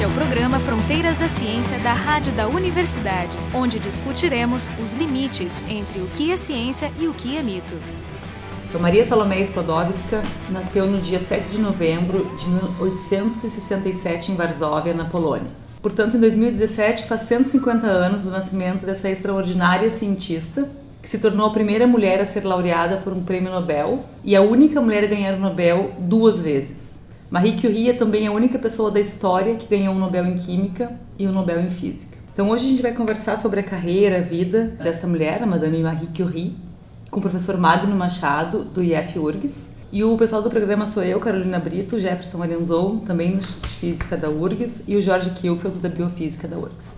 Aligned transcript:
Este 0.00 0.08
é 0.08 0.14
o 0.14 0.18
programa 0.18 0.58
Fronteiras 0.58 1.18
da 1.18 1.28
Ciência 1.28 1.78
da 1.80 1.92
Rádio 1.92 2.32
da 2.32 2.48
Universidade, 2.48 3.36
onde 3.54 3.78
discutiremos 3.78 4.70
os 4.82 4.94
limites 4.94 5.62
entre 5.68 6.00
o 6.00 6.06
que 6.06 6.32
é 6.32 6.38
ciência 6.38 6.90
e 6.98 7.06
o 7.06 7.12
que 7.12 7.36
é 7.36 7.42
mito. 7.42 7.74
Então, 8.66 8.80
Maria 8.80 9.04
Salomé 9.04 9.40
Sklodowska 9.40 10.22
nasceu 10.48 10.86
no 10.86 11.02
dia 11.02 11.20
7 11.20 11.50
de 11.50 11.58
novembro 11.58 12.34
de 12.38 12.48
1867 12.48 14.32
em 14.32 14.36
Varsóvia, 14.36 14.94
na 14.94 15.04
Polônia. 15.04 15.50
Portanto, 15.82 16.16
em 16.16 16.20
2017 16.20 17.06
faz 17.06 17.20
150 17.20 17.86
anos 17.86 18.22
do 18.22 18.30
nascimento 18.30 18.86
dessa 18.86 19.10
extraordinária 19.10 19.90
cientista 19.90 20.66
que 21.02 21.10
se 21.10 21.18
tornou 21.18 21.48
a 21.48 21.52
primeira 21.52 21.86
mulher 21.86 22.22
a 22.22 22.24
ser 22.24 22.46
laureada 22.46 22.96
por 22.96 23.12
um 23.12 23.22
prêmio 23.22 23.52
Nobel 23.52 24.02
e 24.24 24.34
a 24.34 24.40
única 24.40 24.80
mulher 24.80 25.04
a 25.04 25.08
ganhar 25.08 25.34
o 25.34 25.38
Nobel 25.38 25.92
duas 25.98 26.40
vezes. 26.40 26.99
Marie 27.30 27.60
Curie 27.60 27.90
é 27.90 27.92
também 27.92 28.26
a 28.26 28.32
única 28.32 28.58
pessoa 28.58 28.90
da 28.90 28.98
história 28.98 29.54
que 29.54 29.68
ganhou 29.68 29.94
um 29.94 29.98
Nobel 30.00 30.26
em 30.26 30.34
Química 30.34 30.98
e 31.16 31.28
um 31.28 31.32
Nobel 31.32 31.60
em 31.60 31.70
Física. 31.70 32.18
Então 32.32 32.50
hoje 32.50 32.66
a 32.66 32.70
gente 32.70 32.82
vai 32.82 32.92
conversar 32.92 33.38
sobre 33.38 33.60
a 33.60 33.62
carreira, 33.62 34.18
a 34.18 34.20
vida 34.20 34.76
desta 34.82 35.06
mulher, 35.06 35.40
a 35.40 35.46
Madame 35.46 35.80
Marie 35.80 36.08
Curie, 36.08 36.56
com 37.08 37.20
o 37.20 37.22
professor 37.22 37.56
Magno 37.56 37.94
Machado, 37.94 38.64
do 38.64 38.82
IF 38.82 39.16
URGS. 39.16 39.68
E 39.92 40.02
o 40.02 40.18
pessoal 40.18 40.42
do 40.42 40.50
programa 40.50 40.88
sou 40.88 41.04
eu, 41.04 41.20
Carolina 41.20 41.60
Brito, 41.60 42.00
Jefferson 42.00 42.42
Arianzou, 42.42 42.98
também 43.06 43.30
do 43.30 43.38
Instituto 43.38 43.68
de 43.68 43.74
Física 43.76 44.16
da 44.16 44.28
URGS, 44.28 44.82
e 44.88 44.96
o 44.96 45.00
Jorge 45.00 45.30
Kielfeld, 45.30 45.78
da 45.78 45.88
Biofísica 45.88 46.48
da 46.48 46.58
URGS. 46.58 46.96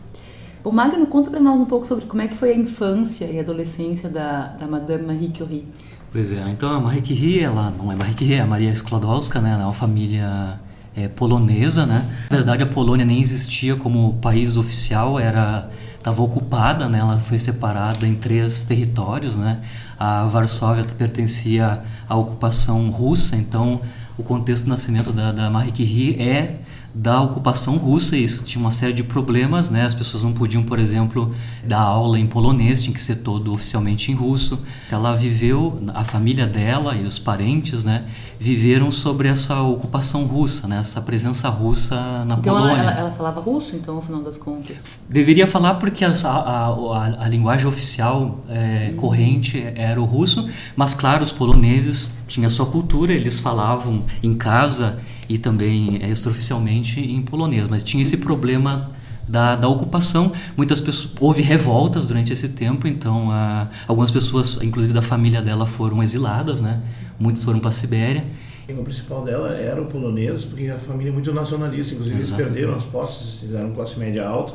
O 0.65 0.73
Magno, 0.73 1.07
conta 1.09 1.29
para 1.29 1.41
nós 1.41 1.61
um 1.61 1.67
pouco 1.67 1.87
sobre 1.87 2.07
como 2.07 2.23
é 2.23 2.29
que 2.29 2.37
foi 2.37 2.53
a 2.53 2.57
infância 2.57 3.27
e 3.27 3.39
adolescência 3.39 4.09
da, 4.09 4.47
da 4.47 4.67
Madame 4.67 5.05
Marie 5.05 5.29
Curie. 5.29 5.67
Pois 6.13 6.31
é, 6.31 6.45
então 6.51 6.71
a 6.71 6.79
Marie 6.79 7.01
Curie, 7.01 7.41
ela 7.41 7.71
não 7.71 7.91
é 7.91 7.97
Marie 7.97 8.15
Curie, 8.15 8.35
é 8.35 8.41
a 8.41 8.47
Maria 8.47 8.71
Sklodowska, 8.71 9.41
né? 9.41 9.53
Ela 9.53 9.63
é 9.63 9.65
uma 9.65 9.73
família 9.73 10.61
é, 10.95 11.09
polonesa, 11.09 11.87
né? 11.87 12.07
Na 12.31 12.37
verdade, 12.37 12.63
a 12.63 12.67
Polônia 12.67 13.07
nem 13.07 13.19
existia 13.19 13.77
como 13.77 14.13
país 14.21 14.59
oficial, 14.59 15.19
era 15.19 15.71
estava 15.97 16.21
ocupada, 16.21 16.87
né? 16.87 16.99
Ela 16.99 17.19
foi 17.19 17.39
separada 17.39 18.07
em 18.07 18.15
três 18.15 18.65
territórios, 18.65 19.37
né? 19.37 19.61
A 19.99 20.27
Varsóvia 20.27 20.85
pertencia 20.85 21.81
à 22.07 22.15
ocupação 22.15 22.91
russa, 22.91 23.35
então 23.35 23.81
o 24.19 24.23
contexto 24.23 24.65
do 24.65 24.69
nascimento 24.69 25.13
da, 25.13 25.33
da 25.33 25.49
Marie 25.49 25.73
Curie 25.73 26.21
é 26.21 26.57
da 26.95 27.23
ocupação 27.23 27.77
russa 27.77 28.17
e 28.17 28.25
isso 28.25 28.45
tinha 28.45 28.61
uma 28.63 28.71
série 28.71 28.93
de 28.93 29.03
problemas, 29.03 29.71
né? 29.71 29.85
As 29.85 29.95
pessoas 29.95 30.25
não 30.25 30.33
podiam, 30.33 30.63
por 30.63 30.79
exemplo, 30.79 31.35
dar 31.65 31.81
aula 31.81 32.19
em 32.19 32.27
polonês, 32.27 32.83
tinha 32.83 32.93
que 32.93 33.01
ser 33.01 33.17
todo 33.17 33.53
oficialmente 33.53 34.13
em 34.13 34.15
russo. 34.15 34.63
Ela 34.91 35.15
viveu, 35.15 35.81
a 35.95 36.05
família 36.05 36.47
dela 36.47 36.95
e 36.95 37.07
os 37.07 37.19
parentes, 37.19 37.83
né, 37.83 38.05
viveram 38.39 38.91
sobre 38.91 39.29
essa 39.29 39.63
ocupação 39.63 40.25
russa, 40.25 40.69
né, 40.69 40.79
essa 40.79 41.01
presença 41.01 41.49
russa 41.49 42.25
na 42.27 42.35
então 42.35 42.55
Polônia. 42.55 42.83
Ela, 42.83 42.91
ela, 42.91 43.01
ela 43.01 43.11
falava 43.13 43.41
russo, 43.41 43.75
então, 43.75 43.95
no 43.95 44.03
final 44.03 44.23
das 44.23 44.37
contas? 44.37 44.99
Deveria 45.09 45.47
falar 45.47 45.75
porque 45.75 46.05
as, 46.05 46.25
a, 46.25 46.31
a, 46.31 46.67
a, 46.67 47.25
a, 47.25 47.29
linguagem 47.29 47.67
oficial 47.67 48.41
é, 48.49 48.91
hum. 48.93 48.97
corrente 48.97 49.65
era 49.75 50.01
o 50.01 50.05
russo, 50.05 50.51
mas 50.77 50.93
claro, 50.95 51.23
os 51.23 51.33
poloneses 51.33 52.13
tinham 52.27 52.49
a 52.49 52.51
sua 52.51 52.67
cultura, 52.67 53.13
eles 53.13 53.41
falavam 53.41 54.03
em 54.23 54.35
casa 54.35 54.99
e 55.33 55.39
também 55.39 55.99
é, 56.03 56.11
extraoficialmente 56.11 57.01
em 57.01 57.23
polonês, 57.23 57.67
mas 57.67 57.83
tinha 57.83 58.03
esse 58.03 58.19
problema 58.19 58.91
da, 59.27 59.57
da 59.57 59.67
ocupação. 59.67 60.31
Muitas 60.55 60.79
pessoas 60.79 61.11
houve 61.19 61.41
revoltas 61.41 62.07
durante 62.07 62.35
esse 62.35 62.51
tempo, 62.51 62.87
então 62.87 63.31
a, 63.31 63.69
algumas 63.89 64.11
pessoas, 64.11 64.59
inclusive 64.61 64.93
da 64.93 65.01
família 65.01 65.41
dela, 65.41 65.65
foram 65.65 66.03
exiladas, 66.03 66.61
né? 66.61 66.83
Muitos 67.19 67.43
foram 67.43 67.61
para 67.61 67.71
a 67.71 67.73
Sibéria. 67.73 68.25
O 68.69 68.85
principal 68.85 69.25
dela 69.25 69.55
era 69.55 69.81
o 69.81 69.87
polonês, 69.87 70.45
porque 70.45 70.69
a 70.69 70.77
família 70.77 71.11
é 71.11 71.13
muito 71.13 71.33
nacionalista, 71.33 71.95
inclusive 71.95 72.17
eles 72.17 72.31
perderam 72.31 72.75
as 72.75 72.85
posses, 72.85 73.41
fizeram 73.41 73.73
classe 73.73 73.99
média 73.99 74.27
alta, 74.27 74.53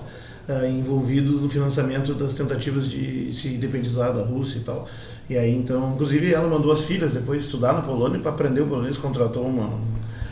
uh, 0.48 0.66
envolvidos 0.66 1.42
no 1.42 1.50
financiamento 1.50 2.14
das 2.14 2.34
tentativas 2.36 2.88
de 2.88 3.32
se 3.34 3.50
independizar 3.50 4.14
da 4.14 4.22
Rússia 4.24 4.60
e 4.60 4.62
tal. 4.62 4.88
E 5.30 5.38
aí 5.38 5.56
então, 5.56 5.94
inclusive 5.94 6.34
ela 6.34 6.48
mandou 6.48 6.72
as 6.72 6.84
filhas 6.84 7.14
depois 7.14 7.46
estudar 7.46 7.74
na 7.74 7.82
Polônia 7.82 8.20
para 8.20 8.32
aprender 8.32 8.62
o 8.62 8.68
polonês, 8.68 8.98
contratou 8.98 9.46
uma 9.46 9.72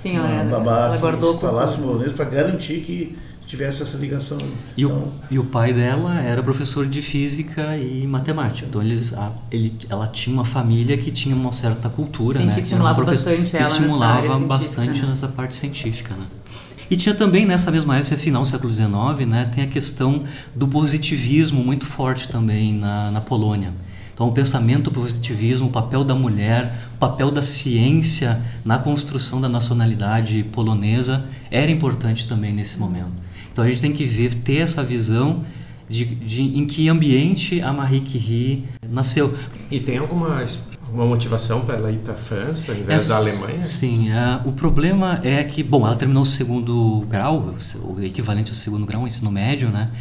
Sim, 0.06 0.20
uma 0.20 0.30
ela, 0.30 0.60
babá 0.60 0.86
ela 0.86 0.98
guardou 0.98 1.34
que 1.34 1.42
falasse 1.42 1.78
polonês 1.78 2.12
para 2.12 2.26
garantir 2.26 2.82
que 2.82 3.18
tivesse 3.48 3.82
essa 3.82 3.98
ligação. 3.98 4.38
E, 4.78 4.84
então, 4.84 4.98
o, 4.98 5.14
e 5.32 5.40
o 5.40 5.46
pai 5.46 5.74
dela 5.74 6.20
era 6.20 6.44
professor 6.44 6.86
de 6.86 7.02
física 7.02 7.76
e 7.76 8.06
matemática. 8.06 8.68
Então 8.70 8.84
eles, 8.84 9.14
a, 9.16 9.32
ele, 9.52 9.74
ela 9.90 10.08
tinha 10.08 10.36
uma 10.36 10.46
família 10.46 10.96
que 10.96 11.12
tinha 11.12 11.36
uma 11.36 11.52
certa 11.52 11.90
cultura, 11.90 12.40
Sim, 12.40 12.46
né? 12.46 12.54
Que 12.54 12.62
estimulava 12.62 13.04
bastante 13.04 13.50
que 13.50 13.58
ela 13.58 13.68
estimulava 13.68 14.22
nessa 14.22 14.46
bastante 14.46 15.02
né? 15.02 15.08
nessa 15.08 15.28
parte 15.28 15.56
científica, 15.56 16.14
né? 16.14 16.26
E 16.90 16.96
tinha 16.96 17.16
também 17.16 17.48
nessa 17.48 17.72
mesma 17.72 17.98
época, 17.98 18.16
final 18.16 18.44
do 18.44 18.48
século 18.48 18.72
XIX, 18.72 19.28
né, 19.28 19.50
tem 19.56 19.64
a 19.64 19.68
questão 19.68 20.24
do 20.56 20.68
positivismo 20.68 21.64
muito 21.64 21.84
forte 21.84 22.28
também 22.28 22.76
na, 22.76 23.10
na 23.10 23.22
Polônia. 23.22 23.74
Então, 24.16 24.30
o 24.30 24.32
pensamento 24.32 24.90
positivismo, 24.90 25.68
o 25.68 25.70
papel 25.70 26.06
da 26.06 26.16
mulher, 26.16 26.88
o 26.96 26.98
papel 26.98 27.30
da 27.30 27.42
ciência 27.42 28.42
na 28.64 28.80
construção 28.80 29.42
da 29.42 29.50
nacionalidade 29.50 30.42
polonesa 30.54 31.26
era 31.52 31.70
importante 31.70 32.26
também 32.26 32.54
nesse 32.54 32.80
momento. 32.80 33.12
Então, 33.52 33.62
a 33.62 33.70
gente 33.70 33.82
tem 33.82 33.92
que 33.92 34.06
ver, 34.06 34.34
ter 34.36 34.60
essa 34.60 34.82
visão 34.82 35.44
de, 35.90 36.06
de 36.06 36.42
em 36.42 36.66
que 36.66 36.88
ambiente 36.88 37.62
a 37.62 37.74
Marie 37.74 38.00
Curie 38.00 38.64
nasceu. 38.90 39.38
E 39.70 39.82
tem 39.82 39.98
alguma 39.98 40.46
uma 40.96 41.06
motivação 41.06 41.62
para 41.62 41.76
ela 41.76 41.92
ir 41.92 41.98
para 41.98 42.14
a 42.14 42.18
França 42.18 42.72
ao 42.72 42.78
invés 42.78 43.06
é, 43.06 43.10
da 43.10 43.18
Alemanha? 43.18 43.64
Sim, 43.64 44.12
uh, 44.12 44.48
o 44.48 44.54
problema 44.54 45.20
é 45.24 45.44
que, 45.44 45.62
bom, 45.62 45.86
ela 45.86 45.96
terminou 45.96 46.24
o 46.24 46.26
segundo 46.26 47.06
grau, 47.10 47.54
o 47.84 48.02
equivalente 48.02 48.50
ao 48.50 48.56
segundo 48.56 48.86
grau, 48.86 49.04
o 49.04 49.08
ensino 49.08 49.30
médio, 49.30 49.70
né? 49.70 49.92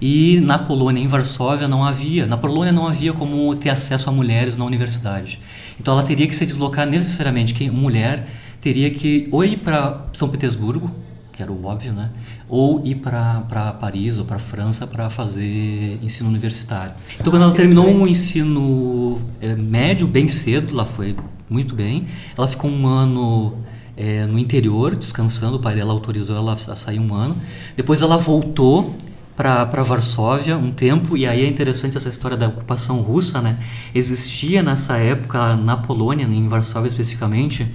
E 0.00 0.40
na 0.40 0.58
Polônia, 0.58 1.02
em 1.02 1.06
Varsóvia, 1.06 1.66
não 1.66 1.84
havia. 1.84 2.26
Na 2.26 2.36
Polônia 2.36 2.72
não 2.72 2.86
havia 2.86 3.12
como 3.12 3.54
ter 3.56 3.70
acesso 3.70 4.08
a 4.08 4.12
mulheres 4.12 4.56
na 4.56 4.64
universidade. 4.64 5.40
Então 5.78 5.94
ela 5.94 6.02
teria 6.06 6.26
que 6.26 6.34
se 6.34 6.46
deslocar 6.46 6.86
necessariamente. 6.86 7.54
Que 7.54 7.70
mulher 7.70 8.26
teria 8.60 8.90
que 8.90 9.28
ou 9.30 9.44
ir 9.44 9.58
para 9.58 10.06
São 10.12 10.28
Petersburgo, 10.28 10.90
que 11.32 11.42
era 11.42 11.50
o 11.50 11.64
óbvio, 11.64 11.92
né? 11.92 12.10
Ou 12.48 12.84
ir 12.84 12.96
para 12.96 13.76
Paris 13.80 14.18
ou 14.18 14.24
para 14.24 14.38
França 14.38 14.86
para 14.86 15.08
fazer 15.08 15.98
ensino 16.02 16.28
universitário. 16.28 16.94
Então, 17.18 17.32
quando 17.32 17.42
ela 17.42 17.54
terminou 17.54 17.86
o 18.02 18.06
ensino 18.06 19.20
é, 19.40 19.54
médio, 19.54 20.06
bem 20.06 20.28
cedo, 20.28 20.74
lá 20.74 20.84
foi 20.84 21.16
muito 21.48 21.74
bem, 21.74 22.06
ela 22.36 22.46
ficou 22.46 22.70
um 22.70 22.86
ano 22.86 23.56
é, 23.96 24.26
no 24.26 24.38
interior, 24.38 24.94
descansando. 24.94 25.56
O 25.56 25.60
pai 25.60 25.74
dela 25.74 25.92
autorizou 25.92 26.36
ela 26.36 26.52
a 26.52 26.56
sair 26.56 26.98
um 26.98 27.14
ano. 27.14 27.36
Depois, 27.76 28.02
ela 28.02 28.16
voltou 28.16 28.94
para 29.36 29.82
Varsóvia 29.82 30.56
um 30.56 30.70
tempo, 30.70 31.16
e 31.16 31.26
aí 31.26 31.44
é 31.44 31.48
interessante 31.48 31.96
essa 31.96 32.08
história 32.08 32.36
da 32.36 32.46
ocupação 32.46 33.00
russa, 33.00 33.40
né? 33.40 33.58
Existia 33.94 34.62
nessa 34.62 34.96
época, 34.96 35.56
na 35.56 35.76
Polônia, 35.76 36.24
em 36.24 36.46
Varsóvia 36.46 36.88
especificamente, 36.88 37.66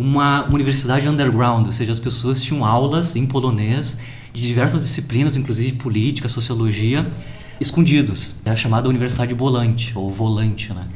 uma 0.00 0.46
universidade 0.48 1.06
underground, 1.06 1.66
ou 1.66 1.72
seja, 1.72 1.92
as 1.92 1.98
pessoas 1.98 2.40
tinham 2.40 2.64
aulas 2.64 3.16
em 3.16 3.26
polonês 3.26 4.00
de 4.32 4.40
diversas 4.40 4.80
disciplinas, 4.80 5.36
inclusive 5.36 5.72
política, 5.72 6.26
sociologia, 6.26 7.06
escondidos. 7.60 8.36
É 8.44 8.50
a 8.50 8.56
chamada 8.56 8.88
Universidade 8.88 9.34
Volante, 9.34 9.92
ou 9.94 10.10
Volante, 10.10 10.72
né? 10.72 10.86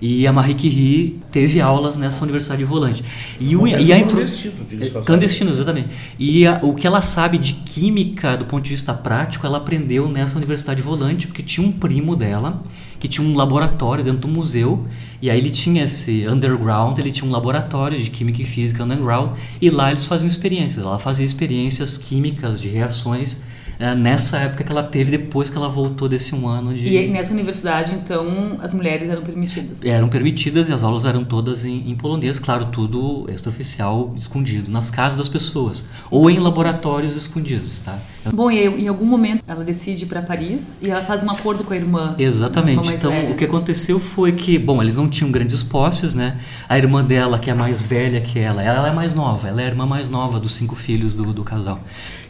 E 0.00 0.26
a 0.26 0.32
Marie 0.32 0.54
Curie 0.54 1.20
teve 1.30 1.60
aulas 1.60 1.96
nessa 1.96 2.24
universidade 2.24 2.64
volante. 2.64 3.04
E, 3.38 3.56
o, 3.56 3.68
e 3.68 3.92
a 3.92 3.98
intro... 3.98 4.16
clandestino, 4.16 5.04
clandestino, 5.04 5.50
exatamente. 5.52 5.90
E 6.18 6.44
a, 6.44 6.58
o 6.60 6.74
que 6.74 6.88
ela 6.88 7.00
sabe 7.00 7.38
de 7.38 7.52
química 7.52 8.36
do 8.36 8.44
ponto 8.44 8.64
de 8.64 8.70
vista 8.70 8.92
prático, 8.92 9.46
ela 9.46 9.58
aprendeu 9.58 10.08
nessa 10.08 10.36
universidade 10.36 10.82
volante, 10.82 11.28
porque 11.28 11.40
tinha 11.40 11.64
um 11.64 11.70
primo 11.70 12.16
dela 12.16 12.60
que 13.02 13.08
tinha 13.08 13.26
um 13.26 13.34
laboratório 13.34 14.04
dentro 14.04 14.20
do 14.20 14.28
museu, 14.28 14.86
e 15.20 15.28
aí 15.28 15.36
ele 15.36 15.50
tinha 15.50 15.82
esse 15.82 16.24
underground, 16.28 16.96
ele 17.00 17.10
tinha 17.10 17.28
um 17.28 17.32
laboratório 17.32 18.00
de 18.00 18.08
química 18.08 18.40
e 18.40 18.44
física 18.44 18.84
underground, 18.84 19.36
e 19.60 19.70
lá 19.70 19.90
eles 19.90 20.06
faziam 20.06 20.28
experiências. 20.28 20.84
Ela 20.84 21.00
fazia 21.00 21.26
experiências 21.26 21.98
químicas 21.98 22.60
de 22.60 22.68
reações 22.68 23.42
é, 23.82 23.96
nessa 23.96 24.38
época 24.38 24.62
que 24.62 24.70
ela 24.70 24.84
teve 24.84 25.10
depois 25.10 25.50
que 25.50 25.56
ela 25.56 25.68
voltou 25.68 26.08
desse 26.08 26.36
um 26.36 26.46
ano 26.46 26.72
de... 26.72 26.86
E 26.86 27.10
nessa 27.10 27.32
universidade, 27.32 27.92
então, 27.92 28.56
as 28.60 28.72
mulheres 28.72 29.10
eram 29.10 29.22
permitidas? 29.22 29.84
Eram 29.84 30.08
permitidas 30.08 30.68
e 30.68 30.72
as 30.72 30.84
aulas 30.84 31.04
eram 31.04 31.24
todas 31.24 31.64
em, 31.64 31.90
em 31.90 31.96
polonês, 31.96 32.38
claro, 32.38 32.66
tudo 32.66 33.26
extraoficial, 33.28 34.14
escondido, 34.16 34.70
nas 34.70 34.88
casas 34.88 35.18
das 35.18 35.28
pessoas, 35.28 35.88
ou 36.12 36.30
em 36.30 36.38
laboratórios 36.38 37.16
escondidos, 37.16 37.80
tá? 37.80 37.98
Bom, 38.32 38.52
e 38.52 38.64
em 38.64 38.86
algum 38.86 39.04
momento 39.04 39.42
ela 39.48 39.64
decide 39.64 40.04
ir 40.04 40.06
para 40.06 40.22
Paris 40.22 40.78
e 40.80 40.88
ela 40.88 41.02
faz 41.02 41.24
um 41.24 41.30
acordo 41.32 41.64
com 41.64 41.72
a 41.72 41.76
irmã. 41.76 42.14
Exatamente. 42.16 42.88
Então, 42.92 43.10
velha. 43.10 43.32
o 43.32 43.34
que 43.34 43.44
aconteceu 43.44 43.98
foi 43.98 44.30
que, 44.30 44.60
bom, 44.60 44.80
eles 44.80 44.96
não 44.96 45.08
tinham 45.08 45.32
grandes 45.32 45.60
posses, 45.60 46.14
né? 46.14 46.38
A 46.68 46.78
irmã 46.78 47.02
dela, 47.02 47.36
que 47.36 47.50
é 47.50 47.54
mais 47.54 47.82
velha 47.82 48.20
que 48.20 48.38
ela, 48.38 48.62
ela 48.62 48.86
é 48.86 48.92
mais 48.92 49.12
nova, 49.12 49.48
ela 49.48 49.60
é 49.60 49.64
a 49.64 49.68
irmã 49.68 49.86
mais 49.86 50.08
nova 50.08 50.38
dos 50.38 50.52
cinco 50.52 50.76
filhos 50.76 51.16
do, 51.16 51.32
do 51.32 51.42
casal. 51.42 51.80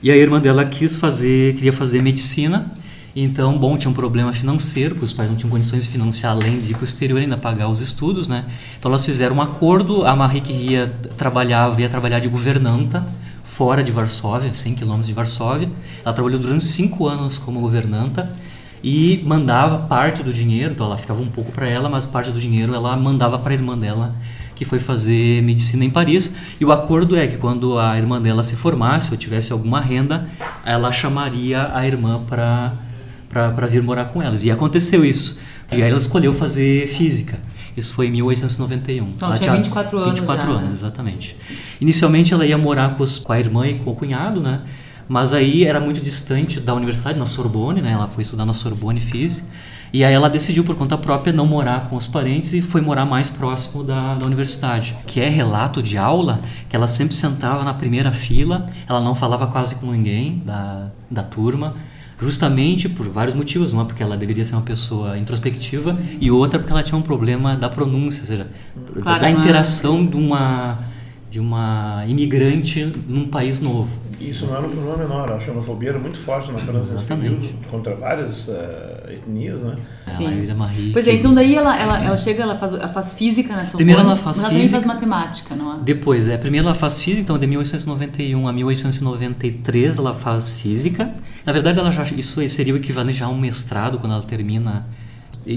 E 0.03 0.11
a 0.11 0.17
irmã 0.17 0.41
dela 0.41 0.65
quis 0.65 0.97
fazer, 0.97 1.42
queria 1.53 1.73
fazer 1.73 2.03
medicina. 2.03 2.73
Então, 3.15 3.59
bom, 3.59 3.77
tinha 3.77 3.91
um 3.91 3.95
problema 3.95 4.33
financeiro, 4.33 4.95
porque 4.95 5.05
os 5.05 5.13
pais 5.13 5.29
não 5.29 5.37
tinham 5.37 5.51
condições 5.51 5.85
de 5.85 5.91
financiar 5.91 6.33
além 6.33 6.61
de 6.61 6.71
ir 6.71 6.75
para 6.75 6.83
o 6.83 6.85
exterior 6.85 7.19
ainda 7.19 7.37
pagar 7.37 7.69
os 7.69 7.81
estudos, 7.81 8.27
né? 8.27 8.47
Então 8.79 8.91
elas 8.91 9.05
fizeram 9.05 9.37
um 9.37 9.43
acordo, 9.43 10.07
a 10.07 10.17
Marie 10.17 10.41
que 10.41 10.53
ia 10.53 10.95
trabalhava, 11.19 11.81
ia 11.81 11.89
trabalhar 11.89 12.21
de 12.21 12.29
governanta 12.29 13.07
fora 13.45 13.85
de 13.85 13.93
Varsóvia, 13.93 14.53
100 14.55 14.77
quilômetros 14.77 15.09
de 15.09 15.13
Varsóvia. 15.13 15.69
Ela 16.03 16.15
trabalhou 16.15 16.41
durante 16.41 16.65
cinco 16.65 17.07
anos 17.07 17.39
como 17.39 17.61
governanta 17.61 18.33
e 18.83 19.23
mandava 19.27 19.87
parte 19.87 20.23
do 20.23 20.33
dinheiro, 20.33 20.73
então 20.73 20.87
ela 20.87 20.97
ficava 20.97 21.21
um 21.21 21.29
pouco 21.29 21.53
para 21.53 21.69
ela, 21.69 21.89
mas 21.89 22.07
parte 22.07 22.31
do 22.31 22.41
dinheiro 22.41 22.75
ela 22.75 22.97
mandava 22.97 23.39
para 23.39 23.53
a 23.53 23.55
irmã 23.55 23.77
dela 23.77 24.15
que 24.63 24.69
foi 24.69 24.79
fazer 24.79 25.43
medicina 25.43 25.85
em 25.85 25.91
Paris. 25.91 26.35
E 26.61 26.65
o 26.65 26.71
acordo 26.71 27.17
é 27.17 27.27
que 27.27 27.37
quando 27.37 27.79
a 27.79 27.99
irmã 27.99 28.23
dela 28.23 28.43
se 28.45 28.55
formasse 28.55 29.11
ou 29.11 29.17
tivesse 29.17 29.53
alguma 29.53 29.81
renda, 29.81 30.29
ela 30.65 30.93
chamaria 30.93 31.71
a 31.75 31.85
irmã 31.85 32.23
para 32.29 33.67
vir 33.67 33.83
morar 33.83 34.07
com 34.07 34.23
elas. 34.23 34.45
E 34.45 34.51
aconteceu 34.51 35.05
isso. 35.05 35.41
E 35.73 35.83
aí 35.83 35.89
ela 35.89 35.99
escolheu 35.99 36.33
fazer 36.33 36.87
física. 36.89 37.41
Isso 37.77 37.93
foi 37.95 38.07
em 38.07 38.11
1891. 38.13 39.09
Então, 39.09 39.29
ela 39.29 39.39
tinha 39.39 39.55
24 39.57 39.99
anos 39.99 40.11
24 40.21 40.47
já, 40.47 40.53
anos, 40.53 40.69
né? 40.69 40.75
exatamente. 40.75 41.37
Inicialmente 41.81 42.33
ela 42.33 42.47
ia 42.47 42.59
morar 42.59 42.95
com, 42.97 43.03
os, 43.03 43.19
com 43.19 43.33
a 43.33 43.41
irmã 43.41 43.67
e 43.67 43.79
com 43.79 43.91
o 43.91 43.95
cunhado, 43.97 44.41
né? 44.41 44.61
Mas 45.09 45.33
aí 45.33 45.65
era 45.65 45.81
muito 45.81 46.01
distante 46.01 46.61
da 46.61 46.75
universidade, 46.75 47.19
na 47.19 47.27
Sorbonne, 47.27 47.81
né? 47.81 47.93
Ela 47.93 48.07
foi 48.07 48.23
estudar 48.23 48.47
na 48.47 48.55
Sorbonne 48.55 49.01
Física. 49.01 49.49
E 49.93 50.03
aí 50.03 50.15
ela 50.15 50.31
decidiu 50.31 50.65
por 50.65 50.75
conta 50.75 50.97
própria 50.97 51.33
não 51.33 51.47
morar 51.47 51.89
com 51.91 51.97
os 51.97 52.09
parentes 52.09 52.55
e 52.55 52.63
foi 52.63 52.81
morar 52.81 53.05
mais 53.05 53.29
próximo 53.29 53.85
da, 53.85 54.15
da 54.15 54.25
universidade. 54.25 54.97
Que 55.07 55.21
é 55.21 55.29
relato 55.29 55.83
de 55.83 55.99
aula 55.99 56.41
que 56.69 56.75
ela 56.75 56.89
sempre 56.89 57.15
sentava 57.15 57.63
na 57.63 57.75
primeira 57.75 58.11
fila, 58.11 58.67
ela 58.89 59.01
não 59.01 59.15
falava 59.15 59.47
quase 59.47 59.75
com 59.75 59.87
ninguém 59.87 60.43
da, 60.47 60.89
da 61.11 61.23
turma, 61.23 61.75
justamente 62.19 62.89
por 62.89 63.07
vários 63.09 63.35
motivos. 63.35 63.75
Uma 63.75 63.85
porque 63.85 64.03
ela 64.03 64.17
deveria 64.17 64.45
ser 64.47 64.55
uma 64.55 64.63
pessoa 64.63 65.19
introspectiva 65.19 65.99
e 66.19 66.31
outra 66.31 66.59
porque 66.59 66.73
ela 66.73 66.83
tinha 66.83 66.99
um 66.99 67.03
problema 67.03 67.55
da 67.55 67.69
pronúncia, 67.69 68.23
ou 68.23 68.27
seja, 68.27 68.47
Claro, 69.03 69.21
da 69.21 69.31
interação 69.31 70.07
de 70.07 70.17
uma, 70.17 70.79
de 71.33 71.41
uma 71.41 72.05
imigrante 72.07 72.93
num 73.09 73.27
país 73.27 73.59
novo. 73.59 73.89
Isso 74.21 74.45
não 74.45 74.55
era 74.55 74.67
um 74.67 74.71
problema 74.71 74.99
menor, 74.99 75.33
a 75.33 75.41
xenofobia 75.41 75.89
era 75.89 75.99
muito 75.99 76.19
forte 76.19 76.53
na 76.53 76.59
França 76.59 76.93
nesse 76.93 76.95
Exatamente. 77.07 77.35
período, 77.37 77.69
contra 77.71 77.95
várias 77.97 78.49
eh, 78.51 79.15
etnias, 79.15 79.61
né? 79.63 79.75
Sim. 80.07 80.45
Ela, 80.45 80.55
Marie, 80.55 80.93
Pois 80.93 81.09
é, 81.09 81.15
então 81.15 81.33
daí 81.33 81.57
ela, 81.57 81.77
ela, 81.77 82.05
ela 82.05 82.17
chega, 82.17 82.43
ela 82.43 82.55
faz, 82.57 82.75
ela 82.75 82.89
faz 82.89 83.15
física 83.15 83.49
na 83.57 83.65
Sorbonne. 83.65 83.77
Primeiro 83.79 84.01
ela 84.03 84.15
faz 84.15 84.37
mas 84.37 84.39
ela 84.41 84.49
também 84.51 84.63
física. 84.63 84.83
faz 84.83 84.95
matemática, 84.95 85.55
não 85.57 85.73
é? 85.73 85.79
Depois, 85.83 86.29
é, 86.29 86.37
primeiro 86.37 86.67
ela 86.67 86.75
faz 86.75 87.01
física, 87.01 87.23
então 87.23 87.39
de 87.39 87.47
1891 87.47 88.47
a 88.47 88.53
1893 88.53 89.97
ela 89.97 90.15
faz 90.15 90.61
física. 90.61 91.11
Na 91.47 91.53
verdade, 91.53 91.81
ela 91.81 91.91
já, 91.91 92.03
isso 92.03 92.47
seria 92.51 92.75
o 92.75 92.77
equivalente 92.77 93.25
a 93.25 93.29
um 93.29 93.39
mestrado 93.39 93.99
quando 93.99 94.13
ela 94.13 94.23
termina. 94.23 94.87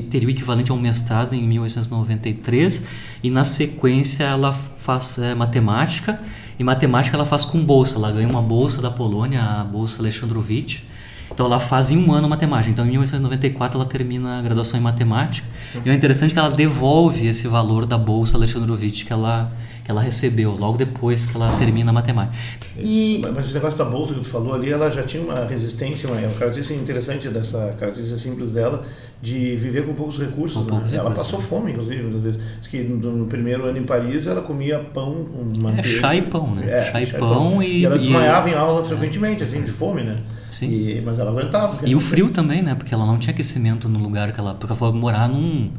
Teria 0.10 0.28
o 0.28 0.32
equivalente 0.32 0.72
a 0.72 0.74
um 0.74 0.80
mestrado 0.80 1.34
em 1.34 1.44
1893 1.48 2.86
e 3.24 3.30
na 3.30 3.44
sequência 3.44 4.24
ela 4.24 4.54
faz 4.54 5.18
é, 5.18 5.36
matemática 5.36 6.20
e 6.58 6.64
matemática 6.64 7.16
ela 7.16 7.26
faz 7.26 7.46
com 7.46 7.64
bolsa, 7.64 7.98
ela 7.98 8.12
ganha 8.12 8.28
uma 8.28 8.42
bolsa 8.42 8.82
da 8.82 8.90
Polônia, 8.90 9.42
a 9.42 9.64
bolsa 9.64 10.02
Alexandrovitch. 10.02 10.82
Então 11.30 11.46
ela 11.48 11.60
faz 11.60 11.92
em 11.92 11.98
um 11.98 12.14
ano 12.14 12.30
matemática. 12.30 12.72
Então 12.72 12.86
em 12.86 12.92
1894 12.92 13.78
ela 13.78 13.86
termina 13.86 14.40
a 14.40 14.42
graduação 14.42 14.80
em 14.80 14.84
matemática. 14.84 15.48
E 15.84 15.90
o 15.90 15.94
interessante 15.94 16.32
é 16.32 16.34
que 16.34 16.40
ela 16.40 16.52
devolve 16.52 17.28
esse 17.28 17.48
valor 17.48 17.86
da 17.86 17.98
bolsa 17.98 18.38
Alexandrovitch 18.38 19.06
que 19.06 19.12
ela 19.12 19.52
que 19.86 19.92
ela 19.92 20.02
recebeu 20.02 20.56
logo 20.58 20.80
depois 20.80 21.28
que 21.28 21.38
ela 21.38 21.48
termina 21.60 21.92
a 21.92 21.94
matemática. 21.94 22.36
E 22.78 23.20
Mas- 23.22 23.34
Mas 23.36 23.46
esse 23.46 23.54
negócio 23.54 23.78
da 23.78 23.86
bolsa 23.86 24.16
que 24.16 24.22
tu 24.22 24.28
falou 24.28 24.56
ali, 24.56 24.72
ela 24.72 24.90
já 24.90 25.04
tinha 25.04 25.22
uma 25.22 25.46
resistência, 25.46 26.10
uma, 26.10 26.20
uma 26.20 26.32
característica 26.32 26.74
interessante 26.82 27.30
dessa 27.30 27.76
característica 27.80 28.20
simples 28.20 28.52
dela, 28.54 28.84
de 29.22 29.56
viver 29.56 29.86
com 29.86 29.94
poucos 29.94 30.18
recursos. 30.20 30.58
Com 30.58 30.64
né? 30.64 30.70
poucos 30.72 30.92
ela 30.94 31.10
recursos. 31.10 31.32
passou 31.32 31.40
fome, 31.48 31.72
inclusive, 31.72 32.02
muitas 32.02 32.22
vezes. 32.24 32.42
Diz 32.60 32.68
que 32.68 32.80
no, 32.84 33.12
no 33.16 33.26
primeiro 33.28 33.66
ano 33.66 33.78
em 33.78 33.84
Paris 33.84 34.26
ela 34.26 34.42
comia 34.42 34.80
pão, 34.80 35.26
com 35.26 35.62
manteiga. 35.62 35.88
É 35.88 36.00
chá 36.02 36.16
e 36.16 36.22
pão, 36.24 36.56
né? 36.56 36.68
É, 36.68 36.92
chá 36.92 37.00
e 37.02 37.06
pão 37.06 37.62
e, 37.62 37.86
ela 37.86 37.96
e- 37.96 38.00
desmaiava 38.00 38.50
em 38.50 38.56
aula 38.56 38.84
frequentemente, 38.84 39.44
assim, 39.44 39.62
de 39.62 39.72
fome, 39.72 40.02
né? 40.04 40.16
Sim. 40.50 40.68
E- 40.72 41.02
mas 41.06 41.20
ela 41.20 41.30
aguentava. 41.30 41.78
E 41.86 41.94
o 41.94 42.00
ela- 42.00 42.02
frio 42.02 42.32
também, 42.32 42.64
né? 42.64 42.74
Porque 42.74 42.92
ela 42.92 43.06
não 43.06 43.20
tinha 43.20 43.34
aquecimento 43.34 43.88
no 43.88 44.00
lugar 44.00 44.32
que 44.32 44.40
ela. 44.40 44.56
Porque 44.56 44.66
ela 44.72 44.76
foi 44.80 44.92
morar 44.92 45.28
num, 45.30 45.70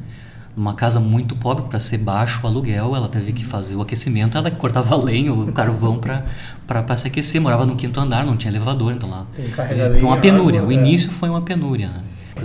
numa 0.56 0.72
casa 0.72 0.98
muito 0.98 1.36
pobre, 1.36 1.66
para 1.68 1.78
ser 1.78 1.98
baixo 1.98 2.40
o 2.42 2.46
aluguel, 2.46 2.96
ela 2.96 3.08
teve 3.08 3.32
que 3.32 3.44
fazer 3.44 3.76
o 3.76 3.82
aquecimento, 3.82 4.38
ela 4.38 4.50
cortava 4.50 4.96
lenha, 5.02 5.32
o 5.32 5.52
carvão 5.52 6.00
para 6.00 6.96
se 6.96 7.06
aquecer. 7.06 7.40
Morava 7.40 7.66
no 7.66 7.76
quinto 7.76 8.00
andar, 8.00 8.24
não 8.24 8.36
tinha 8.36 8.50
elevador, 8.50 8.94
então 8.94 9.08
lá. 9.08 9.26
Foi 9.34 10.02
uma 10.02 10.16
penúria. 10.16 10.60
água, 10.60 10.70
o 10.70 10.72
é. 10.72 10.80
início 10.80 11.10
foi 11.10 11.28
uma 11.28 11.42
penúria, 11.42 11.88
né? 11.88 12.02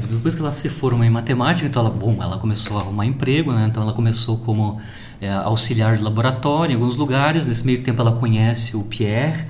Depois 0.10 0.34
que 0.34 0.42
ela 0.42 0.52
se 0.52 0.70
formou 0.70 1.04
em 1.04 1.10
matemática, 1.10 1.68
então 1.68 1.82
ela, 1.82 1.92
bom, 1.92 2.18
ela 2.22 2.38
começou 2.38 2.78
a 2.78 2.82
arrumar 2.82 3.06
emprego, 3.06 3.52
né? 3.52 3.68
Então 3.70 3.84
ela 3.84 3.92
começou 3.94 4.38
como 4.38 4.80
é, 5.20 5.30
auxiliar 5.30 5.98
de 5.98 6.04
laboratório 6.04 6.74
em 6.74 6.76
alguns 6.76 6.96
lugares. 6.96 7.46
Nesse 7.46 7.66
meio 7.66 7.84
tempo 7.84 8.02
ela 8.02 8.14
conhece 8.14 8.76
o 8.76 8.84
Pierre, 8.84 9.46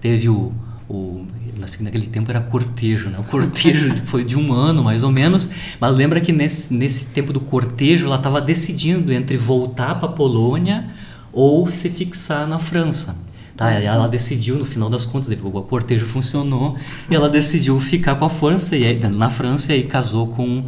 teve 0.00 0.30
o, 0.30 0.52
o 0.92 1.26
assim, 1.62 1.84
naquele 1.84 2.06
tempo 2.06 2.30
era 2.30 2.40
cortejo, 2.40 3.08
né? 3.08 3.18
O 3.18 3.24
cortejo 3.24 3.94
foi 4.04 4.24
de 4.24 4.36
um 4.36 4.52
ano 4.52 4.82
mais 4.82 5.02
ou 5.02 5.10
menos, 5.10 5.48
mas 5.80 5.94
lembra 5.94 6.20
que 6.20 6.32
nesse, 6.32 6.74
nesse 6.74 7.06
tempo 7.06 7.32
do 7.32 7.40
cortejo 7.40 8.06
ela 8.06 8.16
estava 8.16 8.40
decidindo 8.40 9.12
entre 9.12 9.36
voltar 9.36 9.94
para 9.96 10.08
a 10.08 10.12
Polônia 10.12 10.90
ou 11.32 11.70
se 11.70 11.88
fixar 11.88 12.46
na 12.46 12.58
França. 12.58 13.16
Tá, 13.56 13.70
ela 13.70 14.08
decidiu, 14.08 14.56
no 14.58 14.64
final 14.64 14.88
das 14.88 15.04
contas, 15.04 15.36
o 15.42 15.50
cortejo 15.62 16.06
funcionou 16.06 16.76
e 17.10 17.14
ela 17.14 17.28
decidiu 17.28 17.78
ficar 17.80 18.14
com 18.14 18.24
a 18.24 18.30
França, 18.30 18.76
e 18.76 18.84
aí, 18.84 18.98
na 19.10 19.28
França, 19.28 19.72
e 19.72 19.76
aí 19.76 19.82
casou 19.84 20.28
com, 20.28 20.64